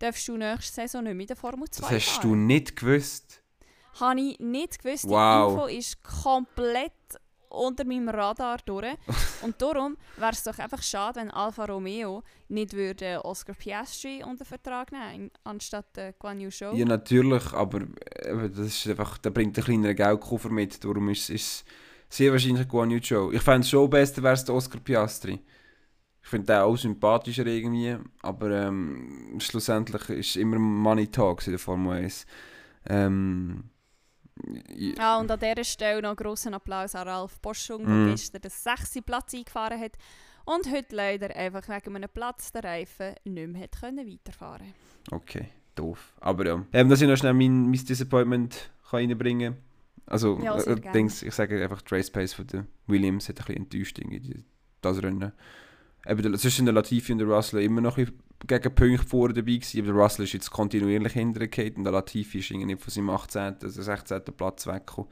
darfst 0.00 0.26
du 0.26 0.36
nächste 0.36 0.74
Saison 0.74 1.04
nicht 1.04 1.14
mehr 1.14 1.22
in 1.22 1.26
der 1.28 1.36
Formel 1.36 1.68
2 1.70 1.80
Das 1.82 1.90
hast 1.92 2.08
fahren. 2.16 2.30
du 2.30 2.34
nicht 2.34 2.76
gewusst. 2.76 3.42
Habe 4.00 4.20
ich 4.20 4.38
nicht 4.40 4.82
gewusst. 4.82 5.04
Wow. 5.08 5.48
Die 5.48 5.54
Info 5.54 5.66
ist 5.78 6.02
komplett 6.02 6.92
unter 7.52 7.84
meinem 7.84 8.08
Radar 8.08 8.58
durch. 8.64 8.96
Und 9.42 9.60
darum 9.60 9.96
wäre 10.16 10.32
es 10.32 10.42
doch 10.42 10.58
einfach 10.58 10.82
schade, 10.82 11.20
wenn 11.20 11.30
Alfa 11.30 11.64
Romeo 11.64 12.22
nicht 12.48 12.72
würde 12.72 13.24
Oscar 13.24 13.54
Piastri 13.54 14.22
unter 14.24 14.44
Vertrag 14.44 14.92
nehmen 14.92 15.30
anstatt 15.44 15.96
äh, 15.98 16.12
Guan 16.18 16.40
Yu 16.40 16.50
Zhou. 16.50 16.74
Ja, 16.74 16.84
natürlich, 16.84 17.52
aber 17.52 17.80
äh, 17.80 18.48
das 18.50 18.66
ist 18.66 18.88
einfach, 18.88 19.18
der 19.18 19.30
bringt 19.30 19.56
einen 19.56 19.64
kleineren 19.64 19.96
Geldkoffer 19.96 20.50
mit, 20.50 20.82
darum 20.82 21.08
ist 21.10 21.30
es 21.30 21.64
sehr 22.08 22.32
wahrscheinlich 22.32 22.68
Guan 22.68 22.90
Yu 22.90 23.00
Zhou. 23.00 23.30
Ich 23.32 23.42
fände 23.42 23.60
es 23.60 23.70
schon 23.70 23.88
besser, 23.88 24.22
wäre 24.22 24.34
es 24.34 24.48
Oscar 24.48 24.80
Piastri. 24.80 25.40
Ich 26.22 26.28
finde 26.28 26.46
den 26.46 26.60
auch 26.60 26.76
sympathischer 26.76 27.46
irgendwie, 27.46 27.96
aber 28.22 28.50
ähm, 28.50 29.38
schlussendlich 29.38 30.08
ist 30.08 30.36
immer 30.36 30.58
Money 30.58 31.08
Talks 31.08 31.46
in 31.48 31.52
der 31.52 31.58
Formel 31.58 32.04
1. 32.04 32.26
Ähm, 32.88 33.64
ja, 34.74 34.94
Ah, 34.98 35.18
und 35.20 35.30
an 35.30 35.38
dieser 35.38 35.64
Stelle 35.64 36.02
noch 36.02 36.10
einen 36.10 36.16
grossen 36.16 36.54
Applaus 36.54 36.94
an 36.94 37.08
Ralf 37.08 37.38
Boschung, 37.40 37.84
der 37.84 37.88
Mhm. 37.94 38.10
gestern 38.10 38.40
den 38.40 38.50
6. 38.50 39.02
Platz 39.02 39.34
eingefahren 39.34 39.80
hat 39.80 39.92
und 40.44 40.70
heute 40.70 40.96
leider 40.96 41.34
einfach 41.36 41.68
wegen 41.68 41.96
einem 41.96 42.08
Platz 42.08 42.50
der 42.52 42.64
Reifen 42.64 43.14
nicht 43.24 43.48
mehr 43.48 43.62
hat 43.62 43.80
können 43.80 44.06
weiterfahren 44.10 44.72
okay, 45.10 45.48
doof. 45.74 46.12
Aber 46.20 46.46
ja, 46.46 46.64
ähm, 46.72 46.88
dass 46.88 47.00
ich 47.00 47.08
noch 47.08 47.16
schnell 47.16 47.34
mein, 47.34 47.64
mein 47.70 47.84
Disappointment 47.84 48.70
kann 48.90 49.00
reinbringen 49.00 49.54
kann. 49.54 49.62
Also, 50.06 50.40
Ja, 50.42 50.56
äh, 50.56 51.06
ich 51.06 51.32
sage 51.34 51.62
einfach, 51.62 51.80
die 51.82 51.94
Race 51.94 52.10
Pace 52.10 52.34
von 52.34 52.46
der 52.48 52.66
Williams 52.86 53.28
hat 53.28 53.38
ein 53.40 53.44
bisschen 53.46 53.62
enttäuscht, 53.62 53.98
irgendwie, 53.98 54.44
das 54.80 55.02
Rennen. 55.02 55.32
Eben, 56.06 56.36
sonst 56.36 56.56
sind 56.56 56.66
der 56.66 56.74
Latifi 56.74 57.12
und 57.12 57.18
der 57.18 57.28
Russell 57.28 57.62
immer 57.62 57.80
noch 57.80 57.96
gegen 57.96 58.74
Punkte 58.74 59.06
vorne 59.06 59.34
dabei 59.34 59.52
gewesen, 59.52 59.80
aber 59.80 59.92
der 59.92 60.02
Russell 60.02 60.24
ist 60.24 60.32
jetzt 60.32 60.50
kontinuierlich 60.50 61.12
hintergefallen 61.12 61.76
und 61.76 61.84
der 61.84 61.92
Latifi 61.92 62.40
ist 62.40 62.50
nicht 62.50 62.80
von 62.80 62.90
seinem 62.90 63.10
18., 63.10 63.56
also 63.62 63.82
16. 63.82 64.22
Platz 64.36 64.66
weggekommen. 64.66 65.10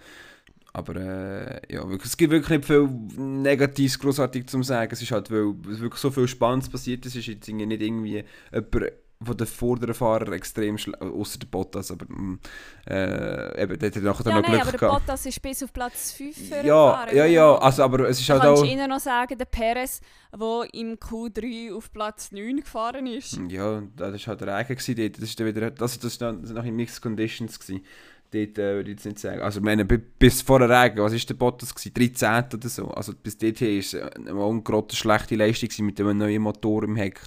Aber 0.73 0.97
äh, 0.97 1.61
ja, 1.73 1.85
es 2.03 2.17
gibt 2.17 2.33
wirklich 2.33 2.59
nicht 2.59 2.65
viel 2.65 2.89
Negatives 3.17 3.99
großartig 3.99 4.47
zu 4.47 4.63
sagen. 4.63 4.93
Es 4.93 5.03
ist 5.03 5.11
halt, 5.11 5.31
weil 5.31 5.55
wirklich 5.65 6.01
so 6.01 6.11
viel 6.11 6.29
Spannendes 6.29 6.69
passiert 6.69 7.05
ist, 7.07 7.17
ist 7.17 7.27
jetzt 7.27 7.49
nicht 7.49 7.83
irgendwie 7.83 8.25
jemand 8.53 8.93
von 9.23 9.37
den 9.37 9.47
vorderen 9.47 9.95
Fahrern 9.95 10.33
extrem 10.33 10.79
schlecht, 10.79 11.01
außer 11.03 11.39
der 11.41 11.47
Bottas, 11.49 11.91
aber 11.91 12.07
mm, 12.09 12.41
äh, 12.89 13.63
eben, 13.63 13.79
der 13.79 13.91
hat 13.91 13.97
nachher 13.97 14.31
Ja, 14.31 14.35
noch 14.37 14.43
nein, 14.43 14.51
Glück 14.53 14.61
aber 14.63 14.71
der 14.71 14.81
gehabt. 14.81 15.07
Bottas 15.07 15.27
ist 15.27 15.43
bis 15.43 15.63
auf 15.63 15.73
Platz 15.75 16.13
5 16.13 16.49
für 16.49 16.67
Ja, 16.67 17.07
ja, 17.13 17.27
ja, 17.27 17.55
also, 17.59 17.83
aber 17.83 18.09
es 18.09 18.19
ist 18.19 18.29
Du 18.29 18.33
halt 18.33 18.43
kannst 18.45 18.63
auch... 18.63 18.67
Ihnen 18.67 18.89
noch 18.89 18.99
sagen, 18.99 19.37
der 19.37 19.45
Perez, 19.45 20.01
der 20.33 20.67
im 20.73 20.95
Q3 20.97 21.75
auf 21.77 21.93
Platz 21.93 22.33
9 22.33 22.57
gefahren 22.61 23.07
ist. 23.07 23.39
Ja, 23.51 23.83
das 23.95 24.13
war 24.23 24.27
halt 24.29 24.41
der 24.41 24.57
Regen. 24.59 24.77
gewesen. 24.77 25.13
Das 25.13 25.23
ist 25.29 25.39
wieder, 25.45 25.71
das, 25.71 25.99
das 25.99 26.17
dann 26.17 26.41
noch 26.43 26.65
in 26.65 26.77
Mixed 26.77 27.03
Conditions. 27.03 27.61
Gewesen. 27.61 27.85
Dort 28.33 28.59
äh, 28.59 28.75
würde 28.77 28.91
ich 28.93 28.97
jetzt 28.97 29.05
nicht 29.05 29.19
sagen. 29.19 29.43
Also, 29.43 29.61
meine, 29.61 29.85
bi- 29.85 29.99
bis 29.99 30.41
vor 30.41 30.61
der 30.61 30.71
Regen, 30.71 30.99
was 31.03 31.13
war 31.13 31.19
der 31.19 31.35
Bottas? 31.35 31.75
Gewesen? 31.75 31.93
13 31.95 32.59
oder 32.59 32.69
so. 32.71 32.89
Also, 32.89 33.13
bis 33.13 33.37
dorthin 33.37 33.69
war 33.73 33.79
es 33.81 33.93
äh, 33.93 34.11
eine 34.17 34.63
gerade 34.63 34.97
schlechte 34.97 35.35
Leistung 35.37 35.85
mit 35.85 36.01
einem 36.01 36.17
neuen 36.17 36.41
Motor 36.41 36.85
im 36.85 36.97
Heck. 36.97 37.21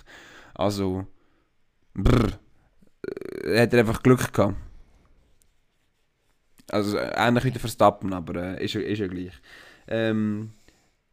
Also, 0.56 1.06
brr. 1.94 2.40
Äh, 3.44 3.62
hat 3.62 3.74
er 3.74 3.80
einfach 3.80 4.02
Glück 4.04 4.32
gehabt. 4.34 4.56
Also, 6.72 6.98
äh, 6.98 7.12
ähnlich 7.16 7.44
wie 7.44 7.52
der 7.52 7.60
Verstappen, 7.60 8.14
aber 8.14 8.36
äh, 8.58 8.64
ist, 8.66 8.74
ja- 8.74 8.82
ist 8.82 9.00
ja 9.00 9.08
gleich. 9.08 9.34
Ähm, 9.88 10.52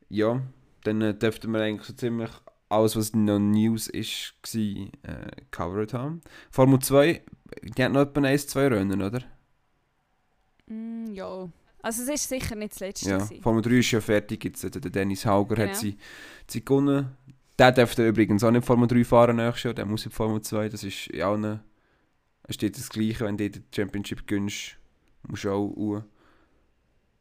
ja, 0.09 0.40
dann 0.85 1.01
äh, 1.03 1.14
dürften 1.14 1.53
wir 1.53 1.61
eigentlich 1.61 1.87
so 1.87 1.93
ziemlich 1.93 2.31
alles, 2.69 2.95
was 2.97 3.12
noch 3.14 3.38
News 3.40 3.88
ist, 3.88 4.35
war, 4.45 4.61
äh, 5.12 5.31
covered 5.51 5.93
haben. 5.93 6.21
Formel 6.53 6.79
2, 6.79 7.21
die 7.62 7.83
hat 7.85 7.93
noch 7.93 8.03
etwa 8.03 8.21
1, 8.23 8.47
2 8.47 8.69
Rennen, 8.69 9.03
oder? 9.03 9.23
Mm, 10.66 11.07
ja. 11.12 11.49
Also 11.83 12.03
es 12.03 12.09
ist 12.09 12.29
sicher 12.29 12.55
nicht 12.55 12.73
das 12.73 12.81
letzte. 12.81 13.11
Ja. 13.11 13.19
gewesen. 13.19 13.43
Formel 13.43 13.62
3 13.62 13.79
ist 13.79 13.90
ja 13.90 14.01
fertig, 14.01 14.45
jetzt 14.45 14.62
der 14.62 14.71
Dennis 14.90 15.27
Hauger 15.27 15.57
Genau. 15.57 15.69
hat 15.69 15.77
sie, 15.77 15.97
sie 16.47 16.64
gewonnen. 16.64 17.16
Der 17.61 17.73
dürfte 17.73 18.09
übrigens 18.09 18.42
auch 18.42 18.51
nicht 18.51 18.64
Formel 18.64 18.88
3 18.88 19.05
fahren 19.05 19.37
nächstes 19.37 19.64
Jahr, 19.64 19.75
der 19.75 19.85
muss 19.85 20.07
in 20.07 20.11
Formel 20.11 20.40
2, 20.40 20.70
das 20.70 20.83
ist 20.83 21.09
in 21.09 21.20
allen, 21.20 21.61
es 22.44 22.55
steht 22.55 22.79
das 22.79 22.88
Gleiche, 22.88 23.27
wenn 23.27 23.37
du 23.37 23.51
die 23.51 23.62
Championship 23.70 24.27
gönnst, 24.27 24.79
musst 25.29 25.44
du 25.44 25.51
auch 25.51 25.70
uh, 25.77 26.03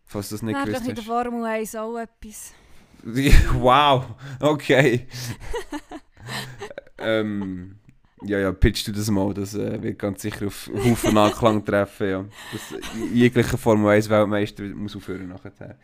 falls 0.06 0.30
du 0.30 0.36
das 0.36 0.42
nicht 0.42 0.64
gewusst 0.64 0.88
in 0.88 0.96
der 0.96 1.04
hast. 1.04 1.08
Formel 1.08 1.44
1 1.44 1.76
auch 1.76 1.98
etwas. 1.98 2.54
wow, 3.54 4.06
okay. 4.40 5.08
ähm, 7.00 7.76
Ja, 8.24 8.40
ja, 8.40 8.54
pitchst 8.54 8.88
du 8.88 8.94
das 8.94 9.12
mal, 9.12 9.34
das 9.34 9.56
äh, 9.56 9.84
wird 9.84 10.00
ganz 10.00 10.22
sicher 10.22 10.48
auf 10.48 10.72
Haufen 10.74 11.18
Anklang 11.18 11.66
treffen, 11.66 12.10
ja. 12.10 12.26
Das, 12.54 12.80
jegliche 13.14 13.58
Formel 13.58 13.92
1 13.92 14.10
Weltmeister 14.10 14.64
muss 14.64 14.96
aufhören 14.96 15.28
nachher. 15.28 15.78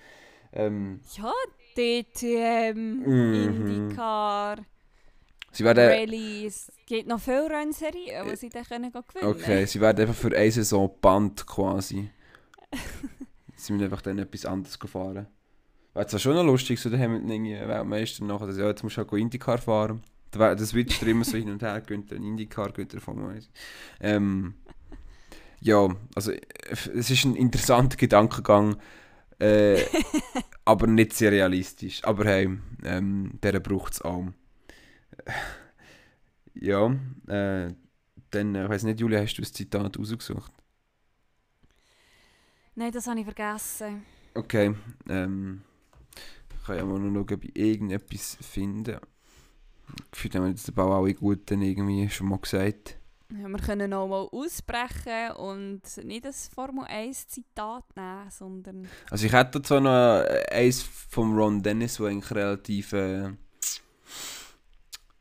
Ähm, 0.53 1.01
Ja, 1.17 1.33
DTM, 1.77 3.03
Mhm. 3.05 3.33
IndyCar, 3.87 4.57
sie 5.51 5.63
werden, 5.63 5.89
Rallyes. 5.89 6.69
Es 6.69 6.85
gibt 6.85 7.07
noch 7.07 7.19
viele 7.19 7.49
Rennserien, 7.49 8.27
die 8.29 8.35
sie 8.35 8.49
dann 8.49 8.63
können 8.63 8.91
gewinnen 8.91 9.29
okay, 9.29 9.65
sie 9.65 9.81
werden 9.81 10.01
einfach 10.01 10.15
für 10.15 10.35
eine 10.35 10.51
Saison 10.51 10.91
Band 11.01 11.45
quasi. 11.45 12.09
sie 13.55 13.73
müssen 13.73 13.85
einfach 13.85 14.01
dann 14.01 14.19
etwas 14.19 14.45
anderes 14.45 14.77
fahren. 14.85 15.27
Wäre 15.93 16.07
zwar 16.07 16.19
schon 16.19 16.35
noch 16.35 16.43
lustig, 16.43 16.79
so 16.79 16.89
mit 17.07 17.23
einem 17.23 17.45
Weltmeister 17.69 18.25
nachher, 18.25 18.47
dass 18.47 18.57
ja, 18.57 18.67
jetzt 18.67 18.83
musst 18.83 18.97
du 18.97 18.99
halt 18.99 19.09
go 19.09 19.15
Indycar 19.15 19.57
fahren. 19.57 20.03
Das 20.31 20.73
er 21.01 21.07
immer 21.07 21.23
so 21.23 21.37
hin 21.37 21.49
und 21.49 21.61
her, 21.61 21.79
er 22.11 22.17
einen 22.17 22.25
Indycar, 22.25 22.71
gönnt 22.71 22.93
er 22.93 22.99
Formel 22.99 23.35
1. 23.35 23.49
Ähm, 24.01 24.55
ja, 25.61 25.87
also 26.13 26.31
äh, 26.31 26.41
es 26.69 27.09
ist 27.09 27.23
ein 27.23 27.37
interessanter 27.37 27.95
Gedankengang, 27.95 28.75
äh, 29.39 29.83
aber 30.65 30.87
nicht 30.87 31.13
sehr 31.13 31.31
realistisch. 31.31 32.03
Aber 32.03 32.25
hey, 32.25 32.57
ähm, 32.83 33.39
der 33.41 33.59
braucht 33.59 33.93
es 33.93 34.01
auch. 34.01 34.27
Ja, 36.53 36.87
äh, 37.27 37.73
dann, 38.31 38.55
äh, 38.55 38.63
ich 38.63 38.69
weiß 38.69 38.83
nicht, 38.83 38.99
Julia, 38.99 39.21
hast 39.21 39.35
du 39.35 39.41
das 39.41 39.53
Zitat 39.53 39.97
rausgesucht? 39.97 40.51
Nein, 42.75 42.91
das 42.91 43.07
habe 43.07 43.19
ich 43.19 43.25
vergessen. 43.25 44.03
Okay, 44.33 44.75
ähm, 45.07 45.61
ich 46.49 46.65
kann 46.65 46.77
ja 46.77 46.85
mal 46.85 46.99
noch 46.99 47.13
schauen, 47.13 47.37
ob 47.37 47.45
ich 47.45 47.55
irgendetwas 47.55 48.37
finde. 48.41 48.99
Gefühlt 50.11 50.35
haben 50.35 50.43
wir 50.43 50.49
jetzt 50.49 50.67
aber 50.69 50.85
auch 50.85 51.03
alle 51.03 51.13
Guten 51.13 51.61
irgendwie 51.61 52.09
schon 52.09 52.27
mal 52.27 52.39
gesagt. 52.39 52.97
Ja, 53.31 53.47
wir 53.47 53.59
können 53.59 53.89
noch 53.89 54.07
mal 54.07 54.27
ausbrechen 54.31 55.31
und 55.37 55.81
nicht 56.03 56.25
das 56.25 56.47
Formel 56.47 56.85
1 56.85 57.27
Zitat 57.27 57.83
nehmen, 57.95 58.29
sondern 58.29 58.87
Also 59.09 59.25
ich 59.25 59.33
hätte 59.33 59.61
zwar 59.61 59.81
noch 59.81 60.23
eins 60.51 60.83
vom 60.83 61.35
Ron 61.35 61.63
Dennis, 61.63 61.97
das 61.97 62.07
eigentlich 62.07 62.31
relativ 62.31 62.93
äh, 62.93 63.31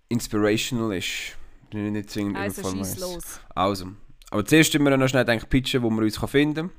inspirational 0.09 0.97
ist. 0.97 1.37
Nicht 1.73 2.11
zwingend 2.11 2.37
also 2.37 2.63
schieß 2.63 2.93
1. 2.93 3.01
los. 3.01 3.41
Also, 3.55 3.93
aber 4.31 4.45
zuerst 4.45 4.75
müssen 4.75 4.85
wir 4.85 4.97
noch 4.97 5.09
schnell 5.09 5.25
denken, 5.25 5.49
pitchen, 5.49 5.83
wo 5.83 5.91
wir 5.91 6.03
uns 6.03 6.21
kann 6.21 6.29
finden 6.29 6.71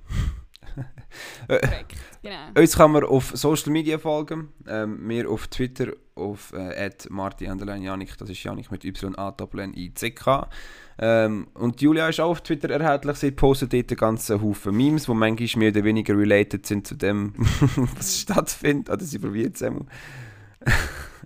Korrekt, 1.48 1.96
genau. 2.22 2.60
Uns 2.60 2.76
kann 2.76 2.92
man 2.92 3.04
auf 3.04 3.32
Social 3.36 3.72
Media 3.72 3.98
folgen. 3.98 4.50
Ähm, 4.68 5.08
wir 5.08 5.30
auf 5.30 5.48
Twitter 5.48 5.94
auf 6.16 6.54
äh, 6.54 6.90
Janik, 7.10 8.18
das 8.18 8.30
ist 8.30 8.44
Janik 8.44 8.72
mit 8.72 8.86
y 8.86 9.16
a 9.18 9.36
i 9.76 9.94
c 9.94 10.12
k 10.12 10.50
ähm, 10.98 11.48
Und 11.54 11.82
Julia 11.82 12.08
ist 12.08 12.20
auch 12.20 12.32
auf 12.32 12.42
Twitter 12.42 12.70
erhältlich. 12.70 13.18
Sie 13.18 13.32
postet 13.32 13.74
dort 13.74 13.92
einen 13.92 13.98
ganzen 13.98 14.42
Haufen 14.42 14.76
Memes, 14.76 15.06
die 15.06 15.14
manchmal 15.14 15.60
mehr 15.60 15.72
oder 15.72 15.84
weniger 15.84 16.18
related 16.18 16.66
sind 16.66 16.88
zu 16.88 16.96
dem, 16.96 17.34
was 17.98 18.22
stattfindet. 18.22 18.90
Oder 18.90 19.04
sie 19.04 19.20
probiert 19.20 19.56
es 19.56 19.64
einmal. 19.64 19.86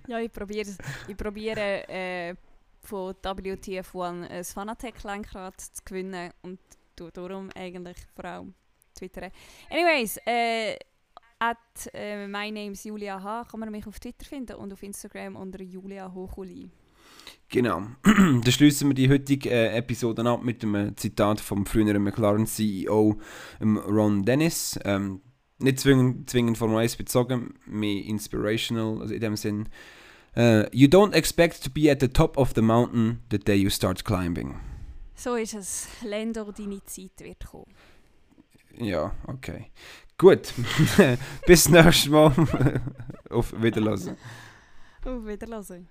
Ja, 0.07 0.19
ich 0.19 0.31
probiere 0.31 0.69
ich 1.07 1.15
probiere 1.15 1.88
äh, 1.88 2.35
von 2.81 3.13
WTF1 3.13 4.27
ein 4.27 4.43
Fanatec-Lenkrad 4.43 5.62
zu 5.62 5.83
gewinnen 5.85 6.31
und 6.41 6.59
darum 7.13 7.49
eigentlich 7.55 7.97
vor 8.15 8.25
allem 8.25 8.53
twittern. 8.99 9.31
Anyways, 9.69 10.17
äh, 10.25 10.77
at 11.39 11.57
äh, 11.93 12.27
my 12.27 12.51
name 12.51 12.71
is 12.71 12.83
Julia 12.83 13.21
H. 13.21 13.45
kann 13.49 13.59
man 13.59 13.71
mich 13.71 13.88
auf 13.88 13.99
Twitter 13.99 14.25
finden 14.25 14.55
und 14.55 14.73
auf 14.73 14.83
Instagram 14.83 15.35
unter 15.35 15.62
Julia 15.62 16.12
Hochuli. 16.13 16.69
Genau. 17.49 17.81
Dann 18.03 18.51
schließen 18.51 18.89
wir 18.89 18.93
die 18.93 19.09
heutige 19.09 19.49
äh, 19.49 19.77
Episode 19.77 20.23
ab 20.29 20.43
mit 20.43 20.63
einem 20.63 20.95
Zitat 20.95 21.41
vom 21.41 21.65
früheren 21.65 22.03
McLaren-CEO 22.03 23.19
ähm, 23.59 23.77
Ron 23.77 24.23
Dennis. 24.23 24.79
Ähm, 24.83 25.21
nicht 25.57 25.79
zwingend, 25.79 26.29
zwingend 26.29 26.57
Formel 26.57 26.77
1 26.77 26.95
bezogen, 26.95 27.55
mehr 27.65 28.05
inspirational, 28.05 29.01
also 29.01 29.13
in 29.13 29.19
dem 29.19 29.35
Sinn. 29.35 29.69
Äh, 30.35 30.69
you 30.75 30.88
don't 30.88 31.13
expect 31.13 31.63
to 31.63 31.69
be 31.69 31.91
at 31.91 31.99
the 31.99 32.07
top 32.07 32.38
of 32.38 32.53
the 32.55 32.62
mountain 32.62 33.19
the 33.31 33.39
day 33.39 33.55
you 33.55 33.69
start 33.69 34.05
climbing. 34.05 34.59
So 35.15 35.35
ist 35.35 35.53
es. 35.53 35.88
Lendo, 36.03 36.49
deine 36.51 36.83
Zeit 36.85 37.12
wird 37.19 37.45
kommen. 37.45 37.65
Ja, 38.77 39.12
okay. 39.27 39.71
Gut. 40.17 40.53
Bis 41.45 41.69
nächstes 41.69 42.10
Mal. 42.10 42.34
Auf 43.29 43.53
Wiedersehen. 43.62 44.17
Auf 45.03 45.25
Wiedersehen. 45.25 45.89